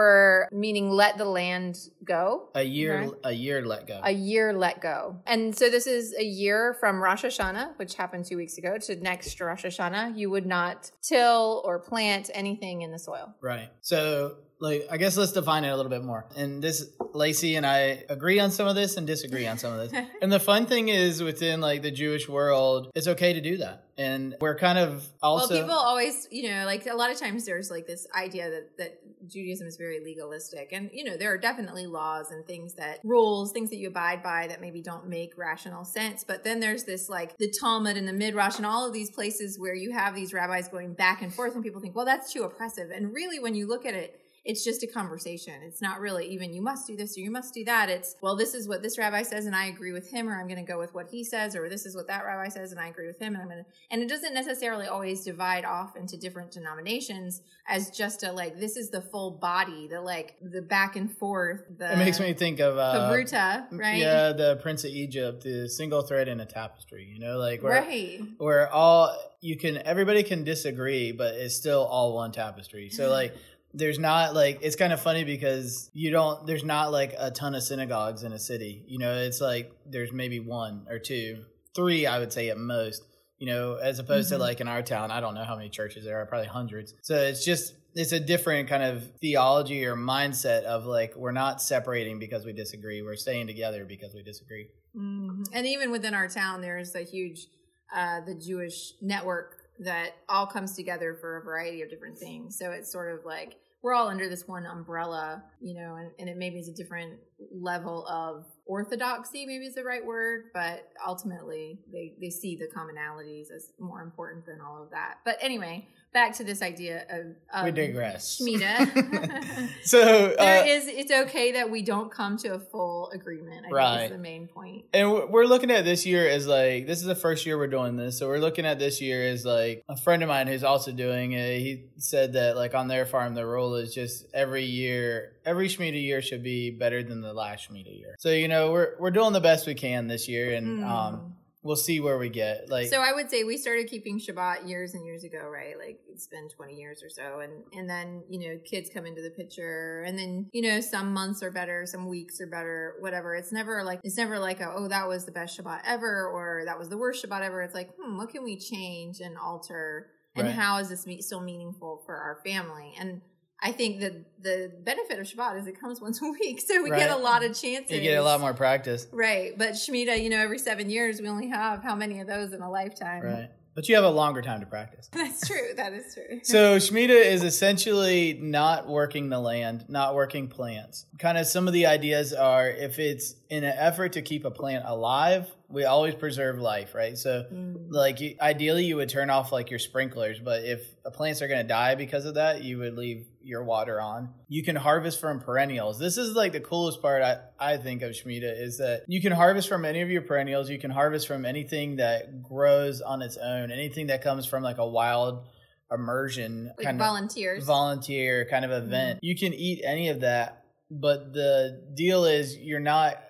for 0.00 0.48
meaning 0.52 0.88
let 0.88 1.18
the 1.18 1.24
land 1.24 1.76
go. 2.04 2.48
A 2.54 2.62
year 2.62 3.00
Right. 3.00 3.10
a 3.24 3.32
year 3.32 3.60
let 3.66 3.88
go. 3.88 4.00
a 4.04 4.12
year 4.12 4.52
let 4.52 4.80
go. 4.80 5.16
And 5.26 5.52
so 5.56 5.68
this 5.68 5.88
is 5.88 6.14
a 6.16 6.22
year 6.22 6.76
from 6.78 7.02
Rosh 7.02 7.24
Hashanah, 7.24 7.76
which 7.76 7.96
happened 7.96 8.24
two 8.24 8.36
weeks 8.36 8.56
ago, 8.56 8.78
to 8.78 8.94
next 9.00 9.40
Rosh 9.40 9.64
Hashanah. 9.64 10.16
You 10.16 10.30
would 10.30 10.46
not 10.46 10.92
till 11.02 11.60
or 11.64 11.80
plant 11.80 12.30
anything 12.32 12.82
in 12.82 12.92
the 12.92 13.00
soil. 13.00 13.34
Right. 13.40 13.68
So, 13.80 14.36
like, 14.60 14.86
I 14.90 14.98
guess 14.98 15.16
let's 15.16 15.32
define 15.32 15.64
it 15.64 15.70
a 15.70 15.76
little 15.76 15.90
bit 15.90 16.04
more. 16.04 16.26
And 16.36 16.62
this, 16.62 16.90
Lacey 17.14 17.56
and 17.56 17.66
I 17.66 18.04
agree 18.08 18.38
on 18.38 18.50
some 18.50 18.68
of 18.68 18.74
this 18.74 18.96
and 18.96 19.06
disagree 19.06 19.46
on 19.46 19.58
some 19.58 19.72
of 19.72 19.90
this. 19.90 20.06
and 20.22 20.30
the 20.30 20.38
fun 20.38 20.66
thing 20.66 20.88
is, 20.88 21.22
within 21.22 21.60
like 21.60 21.82
the 21.82 21.90
Jewish 21.90 22.28
world, 22.28 22.90
it's 22.94 23.08
okay 23.08 23.32
to 23.32 23.40
do 23.40 23.56
that. 23.58 23.84
And 23.96 24.36
we're 24.40 24.56
kind 24.56 24.78
of 24.78 25.06
also. 25.22 25.54
well, 25.54 25.62
people 25.62 25.76
always, 25.76 26.28
you 26.30 26.50
know, 26.50 26.64
like 26.64 26.86
a 26.86 26.94
lot 26.94 27.10
of 27.10 27.18
times 27.18 27.44
there's 27.44 27.70
like 27.70 27.86
this 27.86 28.06
idea 28.16 28.50
that, 28.50 28.78
that 28.78 29.28
Judaism 29.28 29.66
is 29.66 29.76
very 29.76 30.00
legalistic. 30.02 30.70
And, 30.72 30.90
you 30.92 31.04
know, 31.04 31.16
there 31.16 31.32
are 31.32 31.38
definitely 31.38 31.86
laws 31.86 32.30
and 32.30 32.46
things 32.46 32.74
that, 32.74 33.00
rules, 33.04 33.52
things 33.52 33.70
that 33.70 33.76
you 33.76 33.88
abide 33.88 34.22
by 34.22 34.46
that 34.46 34.60
maybe 34.60 34.80
don't 34.80 35.08
make 35.08 35.36
rational 35.36 35.84
sense. 35.84 36.24
But 36.24 36.44
then 36.44 36.60
there's 36.60 36.84
this 36.84 37.08
like 37.08 37.36
the 37.38 37.52
Talmud 37.60 37.96
and 37.96 38.08
the 38.08 38.12
Midrash 38.12 38.56
and 38.56 38.64
all 38.64 38.86
of 38.86 38.92
these 38.92 39.10
places 39.10 39.58
where 39.58 39.74
you 39.74 39.92
have 39.92 40.14
these 40.14 40.32
rabbis 40.32 40.68
going 40.68 40.94
back 40.94 41.20
and 41.22 41.32
forth 41.32 41.54
and 41.54 41.62
people 41.62 41.80
think, 41.80 41.94
well, 41.94 42.06
that's 42.06 42.32
too 42.32 42.44
oppressive. 42.44 42.90
And 42.90 43.12
really, 43.12 43.38
when 43.38 43.54
you 43.54 43.66
look 43.66 43.84
at 43.84 43.94
it, 43.94 44.19
it's 44.44 44.64
just 44.64 44.82
a 44.82 44.86
conversation. 44.86 45.54
It's 45.62 45.82
not 45.82 46.00
really 46.00 46.26
even 46.28 46.52
you 46.52 46.62
must 46.62 46.86
do 46.86 46.96
this 46.96 47.16
or 47.16 47.20
you 47.20 47.30
must 47.30 47.52
do 47.52 47.64
that. 47.64 47.88
It's 47.88 48.16
well, 48.22 48.36
this 48.36 48.54
is 48.54 48.66
what 48.68 48.82
this 48.82 48.98
rabbi 48.98 49.22
says 49.22 49.46
and 49.46 49.54
I 49.54 49.66
agree 49.66 49.92
with 49.92 50.10
him, 50.10 50.28
or 50.28 50.38
I'm 50.38 50.48
going 50.48 50.64
to 50.64 50.70
go 50.70 50.78
with 50.78 50.94
what 50.94 51.08
he 51.10 51.24
says, 51.24 51.54
or 51.54 51.68
this 51.68 51.84
is 51.86 51.94
what 51.94 52.06
that 52.08 52.24
rabbi 52.24 52.48
says 52.48 52.72
and 52.72 52.80
I 52.80 52.88
agree 52.88 53.06
with 53.06 53.20
him, 53.20 53.34
and 53.34 53.42
I'm 53.42 53.48
going 53.48 53.64
to. 53.64 53.70
And 53.90 54.02
it 54.02 54.08
doesn't 54.08 54.34
necessarily 54.34 54.86
always 54.86 55.24
divide 55.24 55.64
off 55.64 55.96
into 55.96 56.16
different 56.16 56.52
denominations 56.52 57.42
as 57.68 57.90
just 57.90 58.22
a 58.22 58.32
like 58.32 58.58
this 58.58 58.76
is 58.76 58.90
the 58.90 59.02
full 59.02 59.32
body, 59.32 59.88
the 59.88 60.00
like 60.00 60.36
the 60.40 60.62
back 60.62 60.96
and 60.96 61.16
forth. 61.18 61.62
The 61.78 61.92
it 61.92 61.98
makes 61.98 62.18
me 62.18 62.32
think 62.32 62.60
of 62.60 62.78
uh, 62.78 63.10
Bruta, 63.12 63.66
right? 63.72 63.98
Yeah, 63.98 64.32
the 64.32 64.58
Prince 64.62 64.84
of 64.84 64.90
Egypt, 64.90 65.42
the 65.42 65.68
single 65.68 66.02
thread 66.02 66.28
in 66.28 66.40
a 66.40 66.46
tapestry. 66.46 67.04
You 67.04 67.20
know, 67.20 67.38
like 67.38 67.62
where 67.62 67.82
right. 67.82 68.20
where 68.38 68.72
all 68.72 69.16
you 69.40 69.56
can 69.56 69.78
everybody 69.78 70.22
can 70.22 70.44
disagree, 70.44 71.12
but 71.12 71.34
it's 71.34 71.54
still 71.54 71.84
all 71.84 72.14
one 72.14 72.32
tapestry. 72.32 72.90
So 72.90 73.10
like 73.10 73.34
there's 73.72 73.98
not 73.98 74.34
like 74.34 74.58
it's 74.62 74.76
kind 74.76 74.92
of 74.92 75.00
funny 75.00 75.24
because 75.24 75.90
you 75.92 76.10
don't 76.10 76.46
there's 76.46 76.64
not 76.64 76.90
like 76.92 77.14
a 77.18 77.30
ton 77.30 77.54
of 77.54 77.62
synagogues 77.62 78.22
in 78.24 78.32
a 78.32 78.38
city. 78.38 78.84
You 78.88 78.98
know, 78.98 79.14
it's 79.16 79.40
like 79.40 79.70
there's 79.86 80.12
maybe 80.12 80.40
one 80.40 80.86
or 80.88 80.98
two, 80.98 81.44
three 81.74 82.06
I 82.06 82.18
would 82.18 82.32
say 82.32 82.48
at 82.50 82.58
most. 82.58 83.02
You 83.38 83.46
know, 83.46 83.76
as 83.76 83.98
opposed 83.98 84.28
Mhm. 84.28 84.36
to 84.36 84.38
like 84.38 84.60
in 84.60 84.68
our 84.68 84.82
town, 84.82 85.10
I 85.10 85.20
don't 85.20 85.34
know 85.34 85.44
how 85.44 85.56
many 85.56 85.70
churches 85.70 86.04
there 86.04 86.20
are, 86.20 86.26
probably 86.26 86.48
hundreds. 86.48 86.92
So 87.02 87.16
it's 87.16 87.44
just 87.44 87.74
it's 87.94 88.12
a 88.12 88.20
different 88.20 88.68
kind 88.68 88.82
of 88.82 89.10
theology 89.20 89.84
or 89.86 89.96
mindset 89.96 90.62
of 90.64 90.84
like 90.84 91.16
we're 91.16 91.32
not 91.32 91.62
separating 91.62 92.18
because 92.18 92.44
we 92.44 92.52
disagree. 92.52 93.02
We're 93.02 93.16
staying 93.16 93.46
together 93.46 93.84
because 93.84 94.14
we 94.14 94.22
disagree. 94.22 94.68
Mhm. 94.96 95.46
And 95.52 95.66
even 95.66 95.90
within 95.90 96.12
our 96.14 96.28
town, 96.28 96.60
there's 96.60 96.94
a 96.94 97.00
huge, 97.02 97.46
uh, 97.94 98.20
the 98.26 98.34
Jewish 98.34 98.92
network 99.00 99.56
that 99.80 100.10
all 100.28 100.46
comes 100.46 100.76
together 100.76 101.16
for 101.20 101.38
a 101.38 101.42
variety 101.42 101.82
of 101.82 101.90
different 101.90 102.18
things. 102.18 102.58
So 102.58 102.70
it's 102.70 102.92
sort 102.92 103.12
of 103.18 103.24
like 103.24 103.56
we're 103.82 103.94
all 103.94 104.08
under 104.08 104.28
this 104.28 104.46
one 104.46 104.66
umbrella, 104.66 105.42
you 105.60 105.74
know, 105.74 105.96
and, 105.96 106.10
and 106.18 106.28
it 106.28 106.36
maybe 106.36 106.58
is 106.58 106.68
a 106.68 106.74
different 106.74 107.14
level 107.50 108.06
of 108.06 108.44
orthodoxy, 108.66 109.46
maybe 109.46 109.64
is 109.64 109.74
the 109.74 109.82
right 109.82 110.04
word, 110.04 110.50
but 110.52 110.90
ultimately 111.06 111.80
they, 111.90 112.12
they 112.20 112.28
see 112.28 112.56
the 112.56 112.66
commonalities 112.66 113.46
as 113.54 113.72
more 113.78 114.02
important 114.02 114.44
than 114.44 114.60
all 114.60 114.82
of 114.82 114.90
that. 114.90 115.18
But 115.24 115.38
anyway, 115.40 115.88
back 116.12 116.34
to 116.36 116.44
this 116.44 116.60
idea 116.62 117.04
of, 117.08 117.26
of 117.54 117.64
we 117.64 117.70
digress. 117.70 118.40
Shemitah. 118.40 119.68
so 119.84 120.00
uh, 120.32 120.36
there 120.36 120.66
is 120.66 120.86
it's 120.88 121.12
okay 121.12 121.52
that 121.52 121.70
we 121.70 121.82
don't 121.82 122.10
come 122.10 122.36
to 122.38 122.54
a 122.54 122.58
full 122.58 123.10
agreement. 123.10 123.58
I 123.58 123.62
think 123.62 123.74
Right. 123.74 124.04
is 124.04 124.10
the 124.10 124.18
main 124.18 124.48
point. 124.48 124.86
And 124.92 125.10
we're- 125.12 125.26
we're 125.30 125.44
looking 125.44 125.70
at 125.70 125.84
this 125.84 126.04
year 126.04 126.28
as 126.28 126.46
like 126.46 126.86
this 126.86 126.98
is 127.00 127.04
the 127.06 127.14
first 127.14 127.46
year 127.46 127.56
we're 127.58 127.68
doing 127.68 127.96
this, 127.96 128.18
so 128.18 128.26
we're 128.26 128.38
looking 128.38 128.66
at 128.66 128.78
this 128.78 129.00
year 129.00 129.28
as 129.28 129.44
like 129.44 129.82
a 129.88 129.96
friend 129.96 130.22
of 130.22 130.28
mine 130.28 130.46
who's 130.48 130.64
also 130.64 130.90
doing 130.92 131.32
it. 131.32 131.58
He 131.60 131.84
said 131.98 132.32
that 132.32 132.56
like 132.56 132.74
on 132.74 132.88
their 132.88 133.06
farm, 133.06 133.34
the 133.34 133.46
rule 133.46 133.76
is 133.76 133.94
just 133.94 134.26
every 134.34 134.64
year, 134.64 135.32
every 135.44 135.68
Shemitah 135.68 136.02
year 136.02 136.20
should 136.22 136.42
be 136.42 136.70
better 136.70 137.02
than 137.02 137.20
the 137.20 137.32
last 137.32 137.68
Shemitah 137.70 137.96
year. 137.98 138.16
So 138.18 138.30
you 138.30 138.48
know 138.48 138.72
we're 138.72 138.94
we're 138.98 139.10
doing 139.12 139.32
the 139.32 139.40
best 139.40 139.66
we 139.66 139.74
can 139.74 140.08
this 140.08 140.28
year, 140.28 140.54
and 140.54 140.80
Mm. 140.80 140.84
um, 140.88 141.34
we'll 141.62 141.76
see 141.76 142.00
where 142.00 142.18
we 142.18 142.28
get. 142.28 142.70
Like, 142.70 142.88
so 142.88 143.00
I 143.00 143.12
would 143.12 143.30
say 143.30 143.44
we 143.44 143.56
started 143.58 143.88
keeping 143.88 144.18
Shabbat 144.18 144.68
years 144.68 144.94
and 144.94 145.04
years 145.04 145.24
ago, 145.24 145.40
right? 145.40 145.74
Like 145.78 146.00
it's 146.10 146.26
been 146.26 146.48
20 146.48 146.74
years 146.74 147.02
or 147.02 147.10
so. 147.10 147.40
And, 147.40 147.64
and 147.72 147.88
then, 147.88 148.22
you 148.30 148.40
know, 148.40 148.58
kids 148.64 148.90
come 148.92 149.06
into 149.06 149.20
the 149.22 149.30
picture 149.30 150.02
and 150.06 150.18
then, 150.18 150.48
you 150.52 150.62
know, 150.62 150.80
some 150.80 151.12
months 151.12 151.42
are 151.42 151.50
better, 151.50 151.84
some 151.86 152.08
weeks 152.08 152.40
are 152.40 152.46
better, 152.46 152.94
whatever. 153.00 153.34
It's 153.34 153.52
never 153.52 153.84
like, 153.84 154.00
it's 154.04 154.16
never 154.16 154.38
like, 154.38 154.60
a, 154.60 154.72
oh, 154.74 154.88
that 154.88 155.06
was 155.06 155.26
the 155.26 155.32
best 155.32 155.58
Shabbat 155.58 155.80
ever 155.86 156.28
or 156.28 156.62
that 156.64 156.78
was 156.78 156.88
the 156.88 156.98
worst 156.98 157.24
Shabbat 157.24 157.42
ever. 157.42 157.62
It's 157.62 157.74
like, 157.74 157.90
hmm, 158.00 158.16
what 158.16 158.30
can 158.30 158.42
we 158.42 158.56
change 158.56 159.20
and 159.20 159.36
alter? 159.36 160.08
And 160.36 160.46
right. 160.46 160.56
how 160.56 160.78
is 160.78 160.88
this 160.88 161.06
me- 161.06 161.20
still 161.20 161.40
meaningful 161.40 162.02
for 162.06 162.14
our 162.16 162.38
family? 162.44 162.94
And 162.98 163.20
I 163.62 163.72
think 163.72 164.00
that 164.00 164.42
the 164.42 164.72
benefit 164.82 165.18
of 165.18 165.26
Shabbat 165.26 165.60
is 165.60 165.66
it 165.66 165.78
comes 165.78 166.00
once 166.00 166.20
a 166.22 166.30
week, 166.30 166.60
so 166.60 166.82
we 166.82 166.90
right. 166.90 166.98
get 166.98 167.10
a 167.10 167.16
lot 167.16 167.44
of 167.44 167.58
chances. 167.58 167.90
You 167.90 168.00
get 168.00 168.18
a 168.18 168.22
lot 168.22 168.40
more 168.40 168.54
practice, 168.54 169.06
right? 169.12 169.56
But 169.56 169.72
Shemitah, 169.72 170.22
you 170.22 170.30
know, 170.30 170.38
every 170.38 170.58
seven 170.58 170.90
years 170.90 171.20
we 171.20 171.28
only 171.28 171.48
have 171.48 171.82
how 171.82 171.94
many 171.94 172.20
of 172.20 172.26
those 172.26 172.52
in 172.52 172.62
a 172.62 172.70
lifetime, 172.70 173.22
right? 173.22 173.50
But 173.74 173.88
you 173.88 173.94
have 173.94 174.04
a 174.04 174.10
longer 174.10 174.42
time 174.42 174.60
to 174.60 174.66
practice. 174.66 175.08
That's 175.12 175.46
true. 175.46 175.74
That 175.76 175.92
is 175.92 176.14
true. 176.14 176.40
so 176.42 176.76
Shemitah 176.76 177.24
is 177.24 177.42
essentially 177.42 178.34
not 178.40 178.88
working 178.88 179.28
the 179.28 179.38
land, 179.38 179.84
not 179.88 180.14
working 180.14 180.48
plants. 180.48 181.06
Kind 181.18 181.38
of 181.38 181.46
some 181.46 181.66
of 181.68 181.72
the 181.72 181.86
ideas 181.86 182.32
are 182.32 182.68
if 182.68 182.98
it's 182.98 183.36
in 183.48 183.64
an 183.64 183.74
effort 183.76 184.14
to 184.14 184.22
keep 184.22 184.44
a 184.44 184.50
plant 184.50 184.84
alive, 184.86 185.48
we 185.70 185.84
always 185.84 186.14
preserve 186.14 186.58
life, 186.58 186.94
right? 186.94 187.16
So, 187.16 187.44
mm. 187.52 187.86
like, 187.90 188.18
ideally, 188.40 188.84
you 188.84 188.96
would 188.96 189.08
turn 189.08 189.30
off 189.30 189.52
like 189.52 189.70
your 189.70 189.78
sprinklers, 189.78 190.40
but 190.40 190.64
if 190.64 190.82
plants 191.12 191.42
are 191.42 191.48
going 191.48 191.62
to 191.62 191.68
die 191.68 191.94
because 191.94 192.24
of 192.24 192.34
that, 192.34 192.64
you 192.64 192.78
would 192.78 192.96
leave 192.96 193.26
your 193.42 193.64
water 193.64 194.00
on. 194.00 194.30
You 194.48 194.64
can 194.64 194.76
harvest 194.76 195.20
from 195.20 195.40
perennials. 195.40 195.98
This 195.98 196.18
is 196.18 196.34
like 196.34 196.52
the 196.52 196.60
coolest 196.60 197.00
part 197.00 197.22
I, 197.22 197.38
I 197.58 197.76
think 197.76 198.02
of 198.02 198.12
Shemitah 198.12 198.60
is 198.60 198.78
that 198.78 199.04
you 199.06 199.20
can 199.20 199.32
harvest 199.32 199.68
from 199.68 199.84
any 199.84 200.00
of 200.00 200.10
your 200.10 200.22
perennials. 200.22 200.68
You 200.68 200.78
can 200.78 200.90
harvest 200.90 201.28
from 201.28 201.44
anything 201.44 201.96
that 201.96 202.42
grows 202.42 203.00
on 203.00 203.22
its 203.22 203.36
own, 203.36 203.70
anything 203.70 204.08
that 204.08 204.22
comes 204.22 204.46
from 204.46 204.62
like 204.62 204.78
a 204.78 204.86
wild 204.86 205.46
immersion 205.92 206.72
like 206.76 206.86
kind 206.86 206.98
volunteers. 206.98 207.62
of 207.62 207.66
volunteer 207.66 208.46
kind 208.50 208.64
of 208.64 208.70
event. 208.70 209.18
Mm. 209.18 209.20
You 209.22 209.36
can 209.36 209.54
eat 209.54 209.82
any 209.84 210.08
of 210.08 210.20
that, 210.20 210.64
but 210.90 211.32
the 211.32 211.82
deal 211.94 212.24
is 212.24 212.56
you're 212.56 212.80
not 212.80 213.22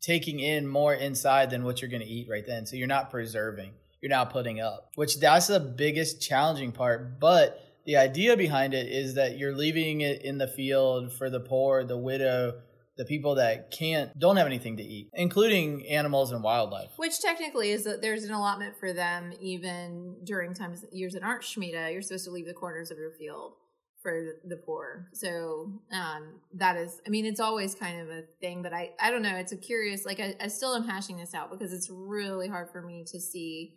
taking 0.00 0.40
in 0.40 0.66
more 0.66 0.94
inside 0.94 1.50
than 1.50 1.64
what 1.64 1.80
you're 1.80 1.90
going 1.90 2.02
to 2.02 2.08
eat 2.08 2.28
right 2.30 2.46
then. 2.46 2.66
So 2.66 2.76
you're 2.76 2.86
not 2.86 3.10
preserving. 3.10 3.72
You're 4.00 4.10
not 4.10 4.30
putting 4.30 4.60
up, 4.60 4.90
which 4.94 5.18
that's 5.18 5.48
the 5.48 5.58
biggest 5.58 6.22
challenging 6.22 6.70
part. 6.70 7.18
But 7.18 7.60
the 7.84 7.96
idea 7.96 8.36
behind 8.36 8.74
it 8.74 8.86
is 8.86 9.14
that 9.14 9.38
you're 9.38 9.56
leaving 9.56 10.02
it 10.02 10.22
in 10.22 10.38
the 10.38 10.46
field 10.46 11.12
for 11.12 11.30
the 11.30 11.40
poor, 11.40 11.82
the 11.82 11.98
widow, 11.98 12.60
the 12.96 13.04
people 13.04 13.36
that 13.36 13.70
can't 13.70 14.16
don't 14.18 14.36
have 14.36 14.46
anything 14.46 14.76
to 14.76 14.82
eat, 14.82 15.10
including 15.14 15.86
animals 15.88 16.30
and 16.30 16.42
wildlife. 16.44 16.90
Which 16.96 17.20
technically 17.20 17.70
is 17.70 17.84
that 17.84 18.02
there's 18.02 18.24
an 18.24 18.32
allotment 18.32 18.76
for 18.78 18.92
them 18.92 19.32
even 19.40 20.16
during 20.22 20.54
times 20.54 20.84
years 20.92 21.14
that 21.14 21.22
aren't 21.24 21.42
Shemitah. 21.42 21.92
You're 21.92 22.02
supposed 22.02 22.26
to 22.26 22.30
leave 22.30 22.46
the 22.46 22.54
corners 22.54 22.90
of 22.90 22.98
your 22.98 23.12
field 23.12 23.54
for 24.02 24.12
the 24.44 24.56
poor. 24.56 25.08
So 25.12 25.72
um, 25.92 26.40
that 26.54 26.76
is, 26.76 27.00
I 27.06 27.10
mean, 27.10 27.26
it's 27.26 27.40
always 27.40 27.74
kind 27.74 28.00
of 28.00 28.08
a 28.08 28.22
thing, 28.40 28.62
but 28.62 28.72
I, 28.72 28.90
I 29.00 29.10
don't 29.10 29.22
know. 29.22 29.36
It's 29.36 29.52
a 29.52 29.56
curious, 29.56 30.06
like 30.06 30.20
I, 30.20 30.34
I 30.40 30.48
still 30.48 30.74
am 30.74 30.84
hashing 30.84 31.16
this 31.16 31.34
out 31.34 31.50
because 31.50 31.72
it's 31.72 31.90
really 31.90 32.48
hard 32.48 32.70
for 32.70 32.80
me 32.80 33.04
to 33.10 33.20
see, 33.20 33.74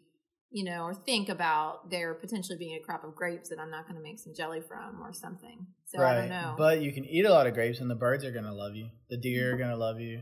you 0.51 0.63
know, 0.63 0.83
or 0.83 0.93
think 0.93 1.29
about 1.29 1.89
there 1.89 2.13
potentially 2.13 2.57
being 2.57 2.75
a 2.75 2.85
crop 2.85 3.03
of 3.03 3.15
grapes 3.15 3.49
that 3.49 3.59
I'm 3.59 3.71
not 3.71 3.85
going 3.87 3.95
to 3.95 4.03
make 4.03 4.19
some 4.19 4.33
jelly 4.35 4.61
from 4.61 5.01
or 5.01 5.11
something. 5.11 5.65
So 5.85 5.99
right. 5.99 6.17
I 6.17 6.19
don't 6.19 6.29
know. 6.29 6.55
But 6.57 6.81
you 6.81 6.93
can 6.93 7.05
eat 7.05 7.25
a 7.25 7.31
lot 7.31 7.47
of 7.47 7.53
grapes 7.53 7.79
and 7.79 7.89
the 7.89 7.95
birds 7.95 8.23
are 8.23 8.31
going 8.31 8.45
to 8.45 8.53
love 8.53 8.75
you. 8.75 8.89
The 9.09 9.17
deer 9.17 9.53
are 9.53 9.57
going 9.57 9.71
to 9.71 9.77
love 9.77 9.99
you. 9.99 10.21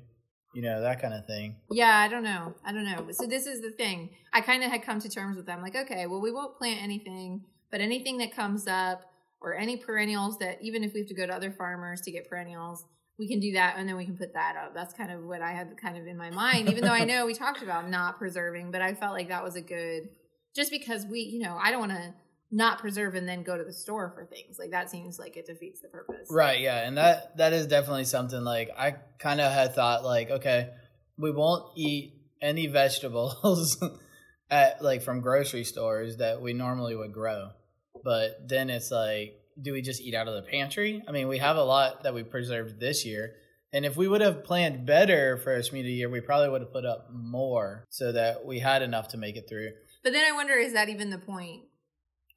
You 0.55 0.63
know, 0.63 0.81
that 0.81 0.99
kind 0.99 1.13
of 1.13 1.27
thing. 1.27 1.57
Yeah, 1.69 1.95
I 1.95 2.07
don't 2.07 2.23
know. 2.23 2.55
I 2.65 2.71
don't 2.71 2.85
know. 2.85 3.11
So 3.11 3.27
this 3.27 3.45
is 3.45 3.61
the 3.61 3.69
thing. 3.69 4.09
I 4.33 4.41
kind 4.41 4.63
of 4.63 4.71
had 4.71 4.81
come 4.81 4.99
to 4.99 5.09
terms 5.09 5.37
with 5.37 5.45
them 5.45 5.61
like, 5.61 5.75
okay, 5.75 6.07
well, 6.07 6.21
we 6.21 6.31
won't 6.31 6.57
plant 6.57 6.81
anything, 6.81 7.43
but 7.69 7.81
anything 7.81 8.17
that 8.17 8.35
comes 8.35 8.65
up, 8.67 9.03
or 9.41 9.55
any 9.55 9.77
perennials 9.77 10.37
that 10.39 10.57
even 10.61 10.83
if 10.83 10.93
we 10.93 10.99
have 10.99 11.09
to 11.09 11.15
go 11.15 11.25
to 11.25 11.33
other 11.33 11.51
farmers 11.51 12.01
to 12.01 12.11
get 12.11 12.29
perennials, 12.29 12.85
we 13.17 13.27
can 13.27 13.39
do 13.39 13.53
that 13.53 13.75
and 13.77 13.87
then 13.87 13.97
we 13.97 14.05
can 14.05 14.17
put 14.17 14.33
that 14.33 14.55
up. 14.55 14.73
That's 14.73 14.93
kind 14.93 15.11
of 15.11 15.23
what 15.23 15.41
I 15.41 15.51
had 15.51 15.75
kind 15.77 15.97
of 15.97 16.07
in 16.07 16.17
my 16.17 16.29
mind, 16.29 16.69
even 16.69 16.83
though 16.83 16.93
I 16.93 17.03
know 17.03 17.25
we 17.25 17.33
talked 17.33 17.61
about 17.61 17.89
not 17.89 18.17
preserving, 18.17 18.71
but 18.71 18.81
I 18.81 18.93
felt 18.93 19.13
like 19.13 19.27
that 19.27 19.43
was 19.43 19.55
a 19.55 19.61
good, 19.61 20.09
just 20.55 20.71
because 20.71 21.05
we, 21.05 21.19
you 21.21 21.39
know, 21.39 21.57
I 21.61 21.71
don't 21.71 21.81
want 21.81 21.91
to 21.91 22.13
not 22.51 22.79
preserve 22.79 23.15
and 23.15 23.27
then 23.27 23.43
go 23.43 23.57
to 23.57 23.63
the 23.63 23.73
store 23.73 24.11
for 24.15 24.25
things. 24.25 24.57
Like 24.57 24.71
that 24.71 24.89
seems 24.89 25.19
like 25.19 25.37
it 25.37 25.45
defeats 25.45 25.81
the 25.81 25.89
purpose. 25.89 26.27
Right. 26.31 26.61
Yeah. 26.61 26.87
And 26.87 26.97
that, 26.97 27.37
that 27.37 27.53
is 27.53 27.67
definitely 27.67 28.05
something 28.05 28.41
like 28.41 28.69
I 28.77 28.95
kind 29.19 29.41
of 29.41 29.51
had 29.51 29.75
thought 29.75 30.03
like, 30.03 30.31
okay, 30.31 30.69
we 31.17 31.31
won't 31.31 31.77
eat 31.77 32.13
any 32.41 32.67
vegetables 32.67 33.77
at 34.49 34.81
like 34.81 35.03
from 35.03 35.19
grocery 35.19 35.65
stores 35.65 36.17
that 36.17 36.41
we 36.41 36.53
normally 36.53 36.95
would 36.95 37.13
grow. 37.13 37.49
But 38.03 38.47
then 38.47 38.69
it's 38.69 38.91
like, 38.91 39.35
do 39.61 39.73
we 39.73 39.81
just 39.81 40.01
eat 40.01 40.15
out 40.15 40.27
of 40.27 40.35
the 40.35 40.49
pantry? 40.49 41.03
I 41.07 41.11
mean, 41.11 41.27
we 41.27 41.37
have 41.39 41.57
a 41.57 41.63
lot 41.63 42.03
that 42.03 42.13
we 42.13 42.23
preserved 42.23 42.79
this 42.79 43.05
year. 43.05 43.35
And 43.71 43.85
if 43.85 43.95
we 43.95 44.07
would 44.07 44.21
have 44.21 44.43
planned 44.43 44.85
better 44.85 45.37
for 45.37 45.55
a 45.55 45.59
Shemitah 45.59 45.95
year, 45.95 46.09
we 46.09 46.21
probably 46.21 46.49
would 46.49 46.61
have 46.61 46.73
put 46.73 46.85
up 46.85 47.09
more 47.11 47.85
so 47.89 48.11
that 48.11 48.45
we 48.45 48.59
had 48.59 48.81
enough 48.81 49.09
to 49.09 49.17
make 49.17 49.35
it 49.35 49.47
through. 49.47 49.71
But 50.03 50.13
then 50.13 50.25
I 50.25 50.35
wonder, 50.35 50.53
is 50.53 50.73
that 50.73 50.89
even 50.89 51.09
the 51.09 51.19
point? 51.19 51.63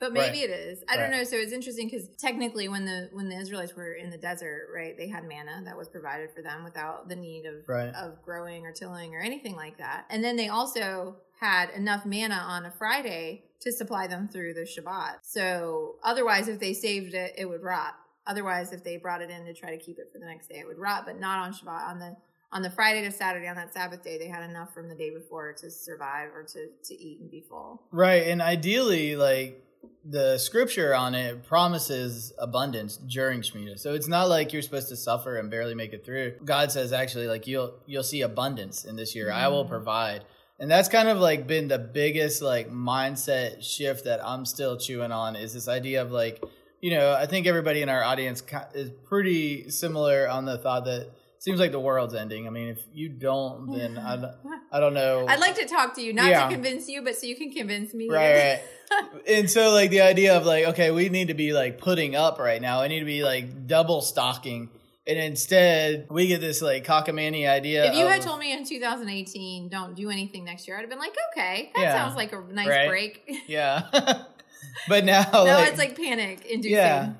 But 0.03 0.15
maybe 0.15 0.41
right. 0.41 0.51
it 0.51 0.51
is. 0.51 0.83
I 0.89 0.97
right. 0.97 1.03
don't 1.03 1.13
know. 1.13 1.23
So 1.23 1.37
it's 1.37 1.53
interesting 1.53 1.89
because 1.89 2.09
technically, 2.19 2.69
when 2.69 2.85
the 2.85 3.09
when 3.13 3.29
the 3.29 3.37
Israelites 3.37 3.77
were 3.77 3.93
in 3.93 4.11
the 4.11 4.19
desert, 4.19 4.67
right, 4.75 4.99
they 4.99 5.07
had 5.07 5.23
manna 5.23 5.63
that 5.65 5.77
was 5.79 5.89
provided 5.89 6.31
for 6.35 6.43
them 6.43 6.65
without 6.65 7.09
the 7.09 7.15
need 7.15 7.47
of 7.47 7.69
right. 7.69 7.95
of 7.95 8.21
growing 8.25 8.67
or 8.67 8.73
tilling 8.73 9.15
or 9.15 9.21
anything 9.21 9.55
like 9.55 9.79
that. 9.79 10.07
And 10.11 10.25
then 10.25 10.35
they 10.35 10.49
also 10.49 11.19
had 11.39 11.71
enough 11.71 12.05
manna 12.05 12.35
on 12.35 12.67
a 12.67 12.73
Friday 12.73 13.45
to 13.61 13.71
supply 13.71 14.09
them 14.09 14.27
through 14.27 14.55
the 14.55 14.63
Shabbat. 14.63 15.19
So 15.23 15.95
otherwise, 16.03 16.49
if 16.49 16.59
they 16.59 16.73
saved 16.73 17.15
it, 17.15 17.35
it 17.39 17.49
would 17.49 17.63
rot. 17.63 17.95
Otherwise, 18.27 18.73
if 18.73 18.83
they 18.83 18.97
brought 18.97 19.23
it 19.23 19.31
in 19.31 19.45
to 19.45 19.55
try 19.55 19.71
to 19.71 19.79
keep 19.79 20.01
it 20.01 20.11
for 20.13 20.19
the 20.19 20.27
next 20.27 20.49
day, 20.49 20.59
it 20.59 20.67
would 20.67 20.79
rot. 20.81 21.05
But 21.07 21.21
not 21.21 21.39
on 21.39 21.53
Shabbat. 21.53 21.89
On 21.89 22.01
the 22.01 22.17
on 22.51 22.63
the 22.63 22.71
Friday 22.71 23.03
to 23.03 23.13
Saturday, 23.13 23.47
on 23.47 23.55
that 23.55 23.73
Sabbath 23.73 24.03
day, 24.03 24.19
they 24.19 24.27
had 24.27 24.43
enough 24.51 24.75
from 24.75 24.89
the 24.89 24.97
day 24.97 25.11
before 25.11 25.53
to 25.59 25.71
survive 25.71 26.31
or 26.35 26.43
to 26.43 26.67
to 26.87 26.95
eat 27.01 27.21
and 27.21 27.31
be 27.31 27.45
full. 27.49 27.85
Right, 27.93 28.27
and 28.27 28.43
ideally, 28.43 29.15
like 29.15 29.65
the 30.05 30.39
scripture 30.39 30.95
on 30.95 31.15
it 31.15 31.45
promises 31.45 32.33
abundance 32.39 32.97
during 32.97 33.41
Shemitah. 33.41 33.79
So 33.79 33.95
it's 33.95 34.09
not 34.09 34.29
like 34.29 34.53
you're 34.53 34.63
supposed 34.63 34.89
to 34.89 34.97
suffer 34.97 35.37
and 35.37 35.51
barely 35.51 35.75
make 35.75 35.93
it 35.93 36.05
through. 36.05 36.35
God 36.45 36.73
says 36.73 36.93
actually 36.93 37.29
like 37.29 37.47
you'll 37.47 37.75
you'll 37.87 38.03
see 38.03 38.23
abundance 38.23 38.85
in 38.85 38.97
this 38.97 39.15
year. 39.15 39.29
Mm-hmm. 39.29 39.45
I 39.45 39.49
will 39.49 39.65
mm. 39.65 39.69
provide 39.69 40.25
and 40.63 40.71
that's 40.71 40.89
kind 40.89 41.09
of 41.09 41.19
like 41.19 41.47
been 41.47 41.69
the 41.69 41.79
biggest 41.79 42.41
like 42.41 42.71
mindset 42.71 43.63
shift 43.63 44.05
that 44.05 44.25
i'm 44.25 44.47
still 44.47 44.77
chewing 44.77 45.13
on 45.13 45.37
is 45.37 45.53
this 45.53 45.69
idea 45.69 46.01
of 46.01 46.11
like 46.11 46.43
you 46.81 46.91
know 46.91 47.13
i 47.15 47.27
think 47.27 47.47
everybody 47.47 47.83
in 47.83 47.89
our 47.89 48.03
audience 48.03 48.43
is 48.75 48.91
pretty 49.05 49.69
similar 49.69 50.29
on 50.29 50.45
the 50.45 50.57
thought 50.57 50.85
that 50.85 51.11
seems 51.39 51.59
like 51.59 51.73
the 51.73 51.81
world's 51.81 52.15
ending 52.15 52.47
i 52.47 52.51
mean 52.51 52.69
if 52.69 52.79
you 52.93 53.09
don't 53.09 53.77
then 53.77 53.99
i, 53.99 54.17
I 54.73 54.81
don't 54.81 54.95
know 54.95 55.26
i'd 55.29 55.41
like 55.41 55.55
to 55.57 55.67
talk 55.67 55.95
to 55.97 56.02
you 56.02 56.12
not 56.12 56.31
yeah. 56.31 56.49
to 56.49 56.55
convince 56.55 56.88
you 56.88 57.02
but 57.02 57.17
so 57.17 57.26
you 57.26 57.37
can 57.37 57.50
convince 57.52 57.93
me 57.93 58.09
right 58.09 58.61
right 58.91 59.23
and 59.29 59.50
so 59.50 59.73
like 59.73 59.91
the 59.91 60.00
idea 60.00 60.37
of 60.37 60.47
like 60.47 60.64
okay 60.67 60.91
we 60.91 61.09
need 61.09 61.29
to 61.29 61.35
be 61.35 61.52
like 61.52 61.79
putting 61.79 62.17
up 62.17 62.38
right 62.38 62.62
now 62.62 62.81
i 62.81 62.88
need 62.88 63.00
to 63.00 63.07
be 63.07 63.23
like 63.23 63.67
double 63.67 64.00
stocking 64.00 64.71
and 65.05 65.19
instead, 65.19 66.07
we 66.11 66.29
get 66.29 66.41
this 66.41 66.62
like 66.62 66.87
cockamamie 66.87 67.49
idea. 67.49 67.87
If 67.87 67.95
you 67.95 68.05
of, 68.05 68.12
had 68.12 68.23
told 68.23 68.38
me 68.38 68.52
in 68.52 68.64
2018, 68.64 69.69
don't 69.69 69.97
do 69.97 70.11
anything 70.11 70.45
next 70.45 70.69
year, 70.69 70.76
I'd 70.76 70.83
have 70.83 70.91
been 70.91 71.00
like, 71.00 71.17
okay, 71.33 71.73
that 71.75 71.81
yeah, 71.81 71.93
sounds 71.93 72.14
like 72.14 72.33
a 72.33 72.41
nice 72.41 72.69
right? 72.69 72.88
break. 72.88 73.43
Yeah. 73.49 73.83
but 74.88 75.05
now, 75.05 75.29
now 75.33 75.43
like, 75.43 75.69
it's 75.69 75.79
like 75.79 75.97
panic 75.97 76.47
inducing. 76.47 76.73
Yeah, 76.73 77.14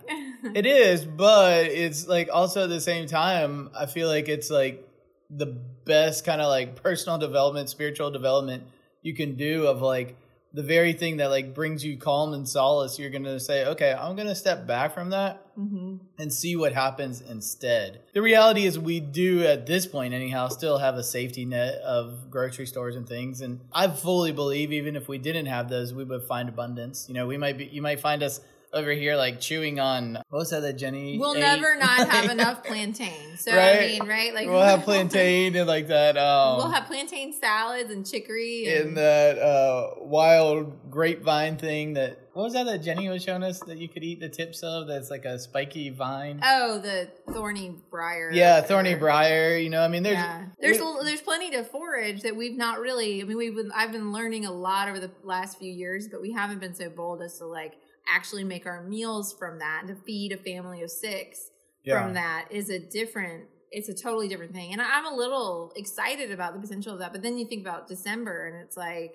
it 0.54 0.64
is, 0.64 1.04
but 1.04 1.66
it's 1.66 2.06
like 2.06 2.28
also 2.32 2.64
at 2.64 2.68
the 2.68 2.80
same 2.80 3.06
time, 3.06 3.71
I 3.76 3.87
feel 3.87 4.09
like 4.09 4.28
it's 4.28 4.49
like 4.49 4.88
the 5.28 5.59
best 5.85 6.25
kind 6.25 6.41
of 6.41 6.49
like 6.49 6.83
personal 6.83 7.19
development, 7.19 7.69
spiritual 7.69 8.11
development 8.11 8.65
you 9.03 9.15
can 9.15 9.35
do 9.35 9.67
of 9.67 9.83
like 9.83 10.17
the 10.55 10.62
very 10.62 10.93
thing 10.93 11.17
that 11.17 11.31
like 11.31 11.55
brings 11.55 11.85
you 11.85 11.97
calm 11.97 12.35
and 12.35 12.49
solace 12.49 12.99
you're 12.99 13.11
gonna 13.11 13.41
say 13.41 13.67
okay 13.67 13.93
i'm 13.93 14.15
gonna 14.17 14.35
step 14.35 14.67
back 14.67 14.93
from 14.93 15.11
that 15.11 15.45
mm-hmm. 15.57 15.97
and 16.19 16.33
see 16.33 16.57
what 16.57 16.73
happens 16.73 17.21
instead 17.23 18.01
the 18.12 18.23
reality 18.23 18.65
is 18.65 18.79
we 18.79 19.01
do 19.01 19.45
at 19.45 19.67
this 19.67 19.87
point 19.87 20.12
anyhow 20.15 20.49
still 20.49 20.79
have 20.79 20.95
a 20.97 21.03
safety 21.03 21.45
net 21.45 21.75
of 21.77 22.31
grocery 22.31 22.67
stores 22.67 22.97
and 22.97 23.09
things 23.09 23.41
and 23.41 23.61
i 23.73 23.89
fully 23.89 24.33
believe 24.33 24.73
even 24.73 24.95
if 24.95 25.09
we 25.09 25.19
didn't 25.19 25.47
have 25.47 25.69
those 25.69 25.93
we 25.95 26.05
would 26.05 26.23
find 26.25 26.49
abundance 26.49 27.09
you 27.09 27.15
know 27.15 27.27
we 27.27 27.37
might 27.37 27.57
be 27.57 27.65
you 27.67 27.83
might 27.83 28.01
find 28.01 28.23
us 28.23 28.41
over 28.75 28.91
here 28.93 29.17
like 29.17 29.41
chewing 29.41 29.79
on 29.81 30.14
what 30.31 30.38
was 30.38 30.50
that 30.50 30.61
that 30.61 30.75
Jenny? 30.79 31.19
We'll 31.19 31.35
ate? 31.37 31.41
never 31.41 31.76
not 31.76 32.09
have 32.11 32.31
enough 32.31 32.64
plantain. 32.64 33.37
So 33.37 33.55
Right. 33.55 33.76
I 33.83 33.87
mean, 33.87 34.09
right? 34.09 34.35
Like 34.35 34.47
we'll 34.49 34.62
have 34.62 34.83
plantain 34.85 35.55
and 35.57 35.67
like 35.69 35.88
that. 35.88 36.17
Um, 36.17 36.57
we'll 36.57 36.71
have 36.71 36.87
plantain 36.87 37.33
salads 37.33 37.91
and 37.91 38.07
chicory 38.07 38.67
and, 38.67 38.88
in 38.88 38.95
that 38.95 39.38
uh, 39.38 39.91
wild 39.99 40.91
grapevine 40.91 41.57
thing 41.57 41.95
that 41.95 42.19
what 42.33 42.45
was 42.45 42.55
that 42.55 42.64
that 42.64 42.79
Jenny 42.79 43.11
was 43.11 43.23
showing 43.23 43.43
us 43.43 43.61
that 43.61 43.76
you 43.76 43.91
could 43.91 44.02
eat 44.02 44.19
the 44.21 44.29
tips 44.31 44.62
of? 44.62 44.87
That's 44.87 45.11
like 45.11 45.26
a 45.26 45.38
spiky 45.38 45.91
vine. 45.91 46.41
oh, 46.43 46.79
the 46.79 47.11
thorny 47.31 47.75
briar. 47.91 48.31
yeah, 48.33 48.61
or 48.61 48.62
thorny 48.62 48.95
briar. 48.95 49.59
You 49.59 49.69
know, 49.69 49.83
I 49.83 49.88
mean, 49.88 50.02
there's 50.02 50.14
yeah, 50.17 50.47
there's 50.59 50.79
we- 50.81 51.05
there's 51.05 51.21
plenty 51.21 51.50
to 51.50 51.62
forage 51.62 52.23
that 52.23 52.35
we've 52.35 52.57
not 52.57 52.81
really. 52.81 53.21
I 53.21 53.25
mean, 53.25 53.37
we've 53.37 53.55
been, 53.55 53.71
I've 53.75 53.93
been 53.93 54.12
learning 54.12 54.47
a 54.47 54.50
lot 54.50 54.88
over 54.88 54.99
the 54.99 55.11
last 55.23 55.59
few 55.59 55.71
years, 55.71 56.09
but 56.09 56.23
we 56.23 56.33
haven't 56.33 56.61
been 56.61 56.75
so 56.75 56.88
bold 56.88 57.21
as 57.21 57.37
to 57.38 57.45
like 57.45 57.75
actually 58.09 58.44
make 58.44 58.66
our 58.66 58.82
meals 58.82 59.32
from 59.38 59.59
that 59.59 59.85
and 59.85 59.88
to 59.88 59.94
feed 60.04 60.32
a 60.32 60.37
family 60.37 60.82
of 60.82 60.90
six 60.90 61.50
yeah. 61.85 62.02
from 62.02 62.14
that 62.14 62.47
is 62.50 62.71
a 62.71 62.78
different. 62.78 63.44
It's 63.75 63.88
a 63.88 63.94
totally 63.94 64.28
different 64.28 64.52
thing, 64.52 64.73
and 64.73 64.82
I'm 64.82 65.06
a 65.06 65.14
little 65.16 65.73
excited 65.76 66.30
about 66.30 66.52
the 66.52 66.61
potential 66.61 66.92
of 66.92 66.99
that. 66.99 67.12
But 67.12 67.23
then 67.23 67.38
you 67.38 67.47
think 67.47 67.62
about 67.66 67.88
December, 67.88 68.47
and 68.49 68.62
it's 68.62 68.76
like 68.76 69.14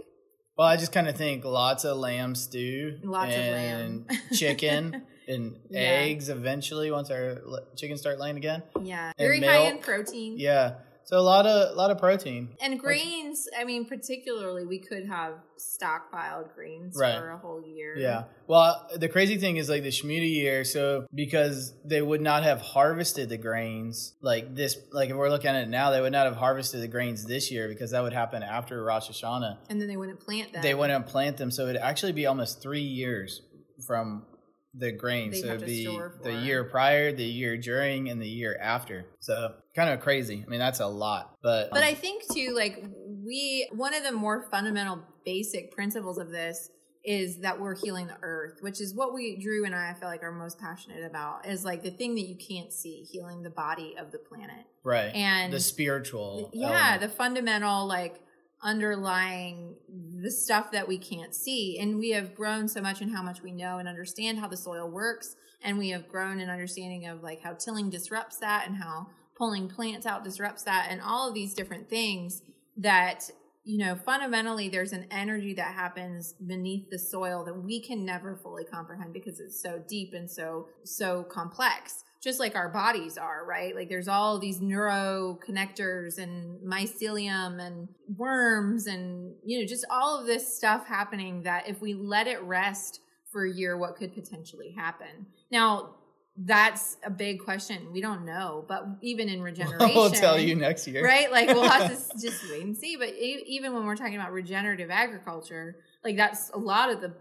Well, 0.57 0.67
I 0.67 0.77
just 0.77 0.91
kind 0.91 1.07
of 1.07 1.15
think 1.15 1.45
lots 1.45 1.85
of 1.85 1.97
lamb 1.97 2.33
stew, 2.33 2.97
Lots 3.03 3.31
of 3.35 3.39
lamb. 3.39 4.07
chicken, 4.33 5.03
and 5.27 5.57
Yeah. 5.69 5.79
eggs. 5.79 6.29
Eventually, 6.29 6.89
once 6.89 7.11
our 7.11 7.37
chickens 7.75 7.99
start 8.01 8.17
laying 8.17 8.37
again. 8.37 8.63
yeah, 8.81 9.11
very 9.17 9.41
high 9.41 9.67
in 9.67 9.77
protein. 9.77 10.39
Yeah, 10.39 10.75
so 11.07 11.17
a 11.17 11.21
lot 11.21 11.45
of 11.45 11.71
a 11.71 11.73
lot 11.75 11.89
of 11.89 11.97
protein. 11.97 12.49
And 12.61 12.77
grains, 12.77 13.47
I 13.57 13.63
mean, 13.63 13.85
particularly, 13.85 14.65
we 14.65 14.79
could 14.79 15.07
have 15.07 15.35
stockpiled 15.57 16.53
grains 16.53 16.95
Right. 16.99 17.17
for 17.17 17.29
a 17.29 17.37
whole 17.37 17.63
year. 17.65 17.97
Yeah. 17.97 18.25
Well, 18.45 18.87
the 18.93 19.07
crazy 19.07 19.37
thing 19.37 19.55
is 19.55 19.69
like 19.69 19.83
the 19.83 19.89
Shemitah 19.89 20.29
year. 20.29 20.65
So 20.65 21.07
because 21.13 21.73
they 21.85 22.01
would 22.01 22.19
not 22.21 22.43
have 22.43 22.59
harvested 22.59 23.29
the 23.29 23.37
grains 23.37 24.15
like 24.21 24.53
this, 24.53 24.77
like 24.91 25.09
if 25.09 25.15
we're 25.15 25.29
looking 25.29 25.49
at 25.49 25.63
it 25.63 25.69
now, 25.69 25.91
they 25.91 26.01
would 26.01 26.11
not 26.11 26.25
have 26.25 26.35
harvested 26.35 26.81
the 26.81 26.89
grains 26.89 27.25
this 27.25 27.49
year 27.51 27.69
because 27.69 27.91
that 27.91 28.03
would 28.03 28.13
happen 28.13 28.43
after 28.43 28.83
Rosh 28.83 29.09
Hashanah. 29.09 29.59
And 29.69 29.79
then 29.79 29.87
they 29.87 29.97
wouldn't 29.97 30.19
plant 30.19 30.51
them. 30.51 30.61
They 30.61 30.75
wouldn't 30.75 31.07
plant 31.07 31.37
them, 31.37 31.51
so 31.51 31.63
it'd 31.67 31.81
actually 31.81 32.11
be 32.11 32.25
almost 32.25 32.61
three 32.61 32.81
years 32.81 33.41
from 33.85 34.25
the 34.73 34.91
grains. 34.91 35.33
They'd 35.41 35.47
so 35.47 35.53
it'd 35.55 35.65
be 35.65 35.85
the 36.23 36.33
year 36.33 36.63
prior, 36.65 37.11
the 37.11 37.23
year 37.23 37.57
during, 37.57 38.09
and 38.09 38.21
the 38.21 38.27
year 38.27 38.57
after. 38.61 39.05
So 39.21 39.53
kind 39.77 39.91
of 39.91 39.99
crazy. 39.99 40.43
I 40.45 40.49
mean, 40.49 40.59
that's 40.59 40.79
a 40.79 40.87
lot, 40.87 41.35
but 41.43 41.69
But 41.69 41.83
I 41.83 41.91
um, 41.91 41.95
think 41.95 42.23
too, 42.33 42.53
like 42.55 42.83
we, 43.05 43.69
one 43.71 43.93
of 43.93 44.03
the 44.03 44.11
more 44.11 44.47
fundamental, 44.49 45.03
basic 45.23 45.71
principles 45.71 46.17
of 46.17 46.29
this 46.29 46.71
is 47.05 47.37
that 47.39 47.61
we're 47.61 47.75
healing 47.75 48.07
the 48.07 48.17
earth, 48.23 48.57
which 48.61 48.81
is 48.81 48.95
what 48.95 49.13
we, 49.13 49.37
Drew 49.37 49.65
and 49.65 49.75
I, 49.75 49.91
I 49.91 49.93
feel 49.93 50.09
like 50.09 50.23
are 50.23 50.31
most 50.31 50.59
passionate 50.59 51.05
about. 51.05 51.45
Is 51.45 51.63
like 51.63 51.83
the 51.83 51.91
thing 51.91 52.15
that 52.15 52.27
you 52.27 52.35
can't 52.35 52.73
see, 52.73 53.05
healing 53.09 53.43
the 53.43 53.51
body 53.51 53.95
of 53.97 54.11
the 54.11 54.17
planet. 54.17 54.65
right 54.83 55.13
and 55.13 55.53
the 55.53 55.59
spiritual. 55.59 56.49
yeah 56.53 56.69
element. 56.69 57.01
the 57.01 57.09
fundamental 57.09 57.85
like 57.85 58.19
underlying 58.63 59.75
the 60.21 60.31
stuff 60.31 60.71
that 60.71 60.87
we 60.87 60.97
can't 60.97 61.35
see 61.35 61.77
and 61.79 61.99
we 61.99 62.09
have 62.09 62.33
grown 62.33 62.67
so 62.67 62.81
much 62.81 63.03
in 63.03 63.09
how 63.09 63.21
much 63.21 63.43
we 63.43 63.51
know 63.51 63.77
and 63.77 63.87
understand 63.87 64.39
how 64.39 64.47
the 64.47 64.57
soil 64.57 64.89
works 64.89 65.35
and 65.61 65.77
we 65.77 65.89
have 65.89 66.07
grown 66.07 66.39
in 66.39 66.49
understanding 66.49 67.05
of 67.05 67.21
like 67.21 67.39
how 67.41 67.53
tilling 67.53 67.89
disrupts 67.91 68.37
that 68.37 68.67
and 68.67 68.75
how 68.75 69.05
pulling 69.37 69.67
plants 69.67 70.05
out 70.05 70.23
disrupts 70.23 70.63
that 70.63 70.87
and 70.89 71.01
all 71.01 71.27
of 71.27 71.33
these 71.33 71.53
different 71.53 71.89
things 71.89 72.41
that 72.75 73.29
you 73.63 73.77
know 73.77 73.95
fundamentally 73.95 74.69
there's 74.69 74.93
an 74.93 75.05
energy 75.11 75.53
that 75.53 75.73
happens 75.73 76.33
beneath 76.45 76.89
the 76.89 76.99
soil 76.99 77.43
that 77.43 77.53
we 77.53 77.79
can 77.79 78.05
never 78.05 78.35
fully 78.35 78.63
comprehend 78.63 79.13
because 79.13 79.39
it's 79.39 79.61
so 79.61 79.81
deep 79.87 80.13
and 80.13 80.29
so 80.29 80.67
so 80.83 81.23
complex 81.23 82.03
just 82.27 82.39
like 82.39 82.55
our 82.55 82.69
bodies 82.69 83.17
are, 83.17 83.45
right? 83.45 83.75
Like 83.75 83.89
there's 83.89 84.07
all 84.07 84.39
these 84.39 84.59
neuro 84.59 85.39
connectors 85.47 86.17
and 86.17 86.59
mycelium 86.61 87.61
and 87.61 87.87
worms 88.17 88.87
and, 88.87 89.35
you 89.45 89.59
know, 89.59 89.65
just 89.65 89.85
all 89.89 90.19
of 90.19 90.25
this 90.25 90.57
stuff 90.57 90.87
happening 90.87 91.43
that 91.43 91.69
if 91.69 91.81
we 91.81 91.93
let 91.93 92.27
it 92.27 92.41
rest 92.41 93.01
for 93.31 93.45
a 93.45 93.53
year, 93.53 93.77
what 93.77 93.95
could 93.95 94.13
potentially 94.13 94.71
happen? 94.75 95.27
Now, 95.51 95.95
that's 96.39 96.97
a 97.03 97.09
big 97.09 97.39
question. 97.39 97.91
We 97.91 97.99
don't 98.01 98.23
know, 98.25 98.63
but 98.67 98.85
even 99.01 99.27
in 99.27 99.41
regeneration, 99.41 99.89
we'll 99.95 100.11
tell 100.11 100.39
you 100.39 100.55
next 100.55 100.87
year. 100.87 101.03
right? 101.03 101.31
Like 101.31 101.47
we'll 101.47 101.67
have 101.67 101.87
to 101.89 102.17
just 102.21 102.49
wait 102.49 102.63
and 102.63 102.77
see. 102.77 102.95
But 102.95 103.09
even 103.17 103.73
when 103.73 103.85
we're 103.85 103.95
talking 103.95 104.15
about 104.15 104.31
regenerative 104.31 104.91
agriculture, 104.91 105.77
like 106.03 106.15
that's 106.15 106.49
a 106.53 106.57
lot 106.57 106.91
of 106.91 107.01
the 107.01 107.13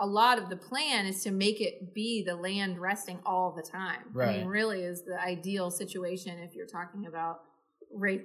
a 0.00 0.06
lot 0.06 0.38
of 0.38 0.48
the 0.50 0.56
plan 0.56 1.06
is 1.06 1.22
to 1.22 1.30
make 1.30 1.60
it 1.60 1.94
be 1.94 2.20
the 2.24 2.34
land 2.34 2.80
resting 2.80 3.20
all 3.24 3.52
the 3.52 3.62
time. 3.62 4.00
I 4.12 4.18
Right. 4.18 4.38
mean, 4.38 4.46
really 4.48 4.82
is 4.82 5.02
the 5.02 5.20
ideal 5.20 5.70
situation 5.70 6.36
if 6.40 6.56
you're 6.56 6.66
talking 6.66 7.06
about 7.06 7.42
ra- 7.92 8.16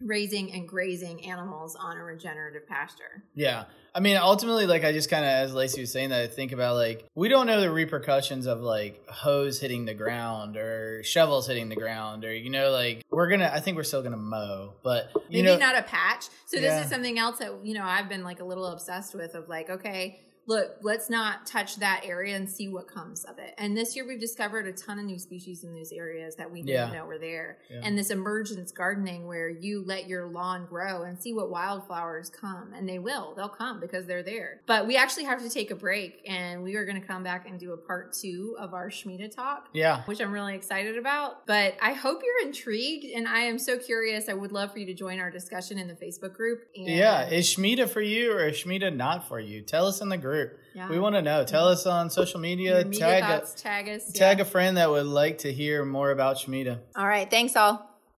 raising 0.00 0.52
and 0.52 0.68
grazing 0.68 1.24
animals 1.24 1.76
on 1.76 1.96
a 1.96 2.04
regenerative 2.04 2.66
pasture. 2.66 3.24
Yeah. 3.34 3.64
I 3.94 4.00
mean, 4.00 4.16
ultimately, 4.16 4.66
like 4.66 4.84
I 4.84 4.92
just 4.92 5.10
kind 5.10 5.24
of, 5.24 5.30
as 5.30 5.54
Lacey 5.54 5.80
was 5.80 5.90
saying, 5.90 6.10
that 6.10 6.20
I 6.20 6.26
think 6.28 6.52
about 6.52 6.76
like 6.76 7.06
we 7.16 7.28
don't 7.28 7.46
know 7.46 7.60
the 7.60 7.70
repercussions 7.70 8.46
of 8.46 8.60
like 8.60 9.04
hoes 9.08 9.58
hitting 9.60 9.86
the 9.86 9.94
ground 9.94 10.56
or 10.56 11.02
shovels 11.02 11.48
hitting 11.48 11.68
the 11.68 11.74
ground 11.74 12.24
or 12.24 12.32
you 12.32 12.50
know, 12.50 12.70
like 12.70 13.02
we're 13.10 13.28
gonna. 13.28 13.50
I 13.52 13.58
think 13.60 13.76
we're 13.76 13.82
still 13.82 14.02
gonna 14.02 14.16
mow, 14.16 14.74
but 14.84 15.10
you 15.28 15.42
Maybe 15.42 15.42
know, 15.42 15.56
not 15.58 15.76
a 15.76 15.82
patch. 15.82 16.26
So 16.46 16.58
this 16.58 16.64
Yeah. 16.64 16.84
is 16.84 16.90
something 16.90 17.18
else 17.18 17.38
that 17.38 17.64
you 17.64 17.74
know 17.74 17.82
I've 17.82 18.08
been 18.08 18.22
like 18.22 18.38
a 18.40 18.44
little 18.44 18.66
obsessed 18.66 19.14
with 19.16 19.34
of 19.34 19.48
like, 19.48 19.68
okay, 19.68 20.20
look, 20.48 20.76
let's 20.80 21.10
not 21.10 21.46
touch 21.46 21.76
that 21.76 22.00
area 22.04 22.34
and 22.34 22.48
see 22.48 22.68
what 22.68 22.88
comes 22.88 23.24
of 23.24 23.38
it. 23.38 23.54
And 23.58 23.76
this 23.76 23.94
year 23.94 24.06
we've 24.06 24.18
discovered 24.18 24.66
a 24.66 24.72
ton 24.72 24.98
of 24.98 25.04
new 25.04 25.18
species 25.18 25.62
in 25.62 25.74
those 25.74 25.92
areas 25.92 26.36
that 26.36 26.50
we 26.50 26.62
didn't 26.62 26.90
Yeah. 26.90 26.98
know 26.98 27.04
were 27.06 27.18
there. 27.18 27.58
Yeah. 27.70 27.82
And 27.84 27.98
this 27.98 28.08
emergence 28.10 28.72
gardening 28.72 29.26
where 29.26 29.50
you 29.50 29.84
let 29.84 30.08
your 30.08 30.26
lawn 30.26 30.64
grow 30.64 31.02
and 31.02 31.20
see 31.20 31.34
what 31.34 31.50
wildflowers 31.50 32.30
come. 32.30 32.72
And 32.74 32.88
they 32.88 32.98
will. 32.98 33.34
They'll 33.36 33.50
come 33.50 33.78
because 33.78 34.06
they're 34.06 34.22
there. 34.22 34.62
But 34.66 34.86
we 34.86 34.96
actually 34.96 35.24
have 35.24 35.42
to 35.42 35.50
take 35.50 35.70
a 35.70 35.74
break 35.76 36.22
and 36.26 36.62
we 36.62 36.76
are 36.76 36.86
going 36.86 37.00
to 37.00 37.06
come 37.06 37.22
back 37.22 37.46
and 37.46 37.60
do 37.60 37.72
a 37.72 37.76
part 37.76 38.14
two 38.14 38.56
of 38.58 38.72
our 38.72 38.88
Shemitah 38.88 39.30
talk 39.34 39.68
yeah, 39.74 40.02
which 40.06 40.20
I'm 40.20 40.32
really 40.32 40.54
excited 40.54 40.96
about. 40.96 41.46
But 41.46 41.76
I 41.82 41.92
hope 41.92 42.22
you're 42.24 42.46
intrigued, 42.48 43.04
and 43.04 43.28
I 43.28 43.40
am 43.40 43.58
so 43.58 43.76
curious. 43.78 44.30
I 44.30 44.32
would 44.32 44.52
love 44.52 44.72
for 44.72 44.78
you 44.78 44.86
to 44.86 44.94
join 44.94 45.20
our 45.20 45.30
discussion 45.30 45.78
in 45.78 45.88
the 45.88 45.94
Facebook 45.94 46.32
group. 46.32 46.64
And 46.74 46.86
yeah. 46.88 47.28
Is 47.28 47.54
Shemitah 47.54 47.90
for 47.90 48.00
you 48.00 48.32
or 48.32 48.46
is 48.48 48.56
Shemitah 48.56 48.96
not 48.96 49.28
for 49.28 49.38
you? 49.38 49.60
Tell 49.60 49.86
us 49.86 50.00
in 50.00 50.08
the 50.08 50.16
group. 50.16 50.37
Yeah. 50.74 50.88
We 50.90 50.98
want 50.98 51.14
to 51.16 51.22
know. 51.22 51.44
Tell 51.44 51.68
us 51.68 51.86
on 51.86 52.10
social 52.10 52.40
media. 52.40 52.84
Media 52.84 53.00
Tag 53.00 53.22
thoughts, 53.24 53.60
tag 53.60 53.88
us. 53.88 54.12
tag 54.12 54.38
yeah. 54.38 54.42
a 54.42 54.44
friend 54.44 54.76
that 54.76 54.90
would 54.90 55.06
like 55.06 55.38
to 55.38 55.52
hear 55.52 55.84
more 55.84 56.10
about 56.10 56.36
Shemitah. 56.36 56.78
All 56.94 57.06
right. 57.06 57.28
Thanks, 57.28 57.56
all. 57.56 57.87